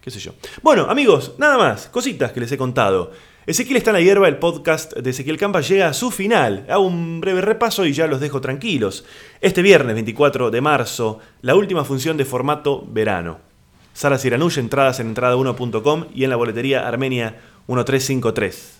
¿Qué 0.00 0.10
sé 0.10 0.18
yo? 0.18 0.32
Bueno, 0.62 0.88
amigos, 0.88 1.34
nada 1.38 1.58
más. 1.58 1.88
Cositas 1.88 2.32
que 2.32 2.40
les 2.40 2.52
he 2.52 2.58
contado. 2.58 3.12
Ezequiel 3.46 3.76
está 3.76 3.90
en 3.90 3.94
la 3.94 4.00
hierba, 4.00 4.26
el 4.26 4.38
podcast 4.38 4.92
de 4.96 5.10
Ezequiel 5.10 5.38
Campa 5.38 5.60
llega 5.60 5.86
a 5.86 5.94
su 5.94 6.10
final. 6.10 6.66
Hago 6.68 6.84
un 6.84 7.20
breve 7.20 7.40
repaso 7.40 7.86
y 7.86 7.92
ya 7.92 8.08
los 8.08 8.18
dejo 8.18 8.40
tranquilos. 8.40 9.04
Este 9.40 9.62
viernes 9.62 9.94
24 9.94 10.50
de 10.50 10.60
marzo, 10.60 11.20
la 11.42 11.54
última 11.54 11.84
función 11.84 12.16
de 12.16 12.24
formato 12.24 12.84
verano. 12.88 13.38
Sara 13.94 14.18
Siranush, 14.18 14.58
entradas 14.58 14.98
en 14.98 15.14
entrada1.com 15.14 16.06
y 16.12 16.24
en 16.24 16.30
la 16.30 16.34
boletería 16.34 16.88
Armenia 16.88 17.36
1353. 17.68 18.78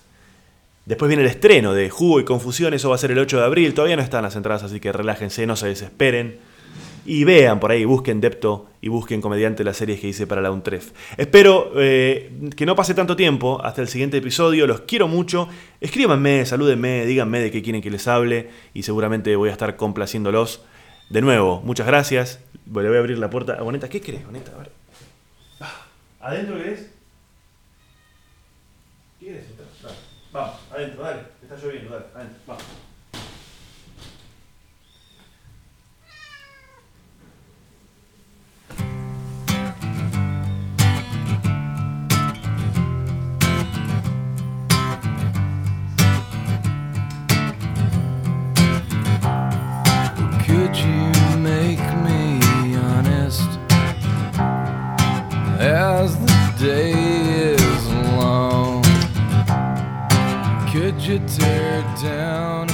Después 0.85 1.07
viene 1.07 1.23
el 1.23 1.29
estreno 1.29 1.73
de 1.73 1.89
Jugo 1.89 2.19
y 2.19 2.25
Confusión, 2.25 2.73
eso 2.73 2.89
va 2.89 2.95
a 2.95 2.97
ser 2.99 3.11
el 3.11 3.19
8 3.19 3.37
de 3.37 3.45
abril. 3.45 3.73
Todavía 3.73 3.95
no 3.95 4.01
están 4.01 4.23
las 4.23 4.35
entradas, 4.35 4.63
así 4.63 4.81
que 4.81 4.91
relájense, 4.91 5.47
no 5.47 5.55
se 5.55 5.67
desesperen 5.67 6.39
y 7.07 7.23
vean 7.23 7.61
por 7.61 7.71
ahí, 7.71 7.85
busquen 7.85 8.19
Depto 8.19 8.67
y 8.81 8.89
busquen 8.89 9.21
Comediante 9.21 9.63
las 9.63 9.77
series 9.77 10.01
que 10.01 10.09
hice 10.09 10.27
para 10.27 10.41
la 10.41 10.51
UNTREF. 10.51 10.91
Espero 11.15 11.71
eh, 11.77 12.29
que 12.55 12.65
no 12.65 12.75
pase 12.75 12.93
tanto 12.93 13.15
tiempo 13.15 13.63
hasta 13.63 13.81
el 13.81 13.87
siguiente 13.87 14.17
episodio, 14.17 14.67
los 14.67 14.81
quiero 14.81 15.07
mucho, 15.07 15.47
escríbanme, 15.79 16.45
salúdenme, 16.45 17.05
díganme 17.05 17.39
de 17.39 17.49
qué 17.49 17.63
quieren 17.63 17.81
que 17.81 17.89
les 17.89 18.09
hable 18.09 18.49
y 18.73 18.83
seguramente 18.83 19.33
voy 19.37 19.47
a 19.47 19.53
estar 19.53 19.77
complaciéndolos. 19.77 20.65
De 21.09 21.21
nuevo, 21.21 21.61
muchas 21.61 21.87
gracias. 21.87 22.41
Le 22.65 22.87
voy 22.89 22.97
a 22.97 22.99
abrir 22.99 23.17
la 23.17 23.29
puerta. 23.29 23.61
Boneta, 23.61 23.87
¿qué 23.87 24.01
crees, 24.01 24.25
Boneta? 24.25 24.51
A 24.53 24.57
ver. 24.57 24.71
Ah, 25.61 25.85
¿Adentro 26.19 26.57
querés? 26.57 26.91
¿Qué 29.17 29.27
querés? 29.27 29.45
Vamos, 30.33 30.55
adentro, 30.69 31.03
dale. 31.03 31.21
Está 31.41 31.55
lloviendo, 31.55 31.91
dale, 31.91 32.05
adentro, 32.13 32.39
vamos. 32.45 32.86
You 61.07 61.19
tear 61.19 61.81
down 62.01 62.66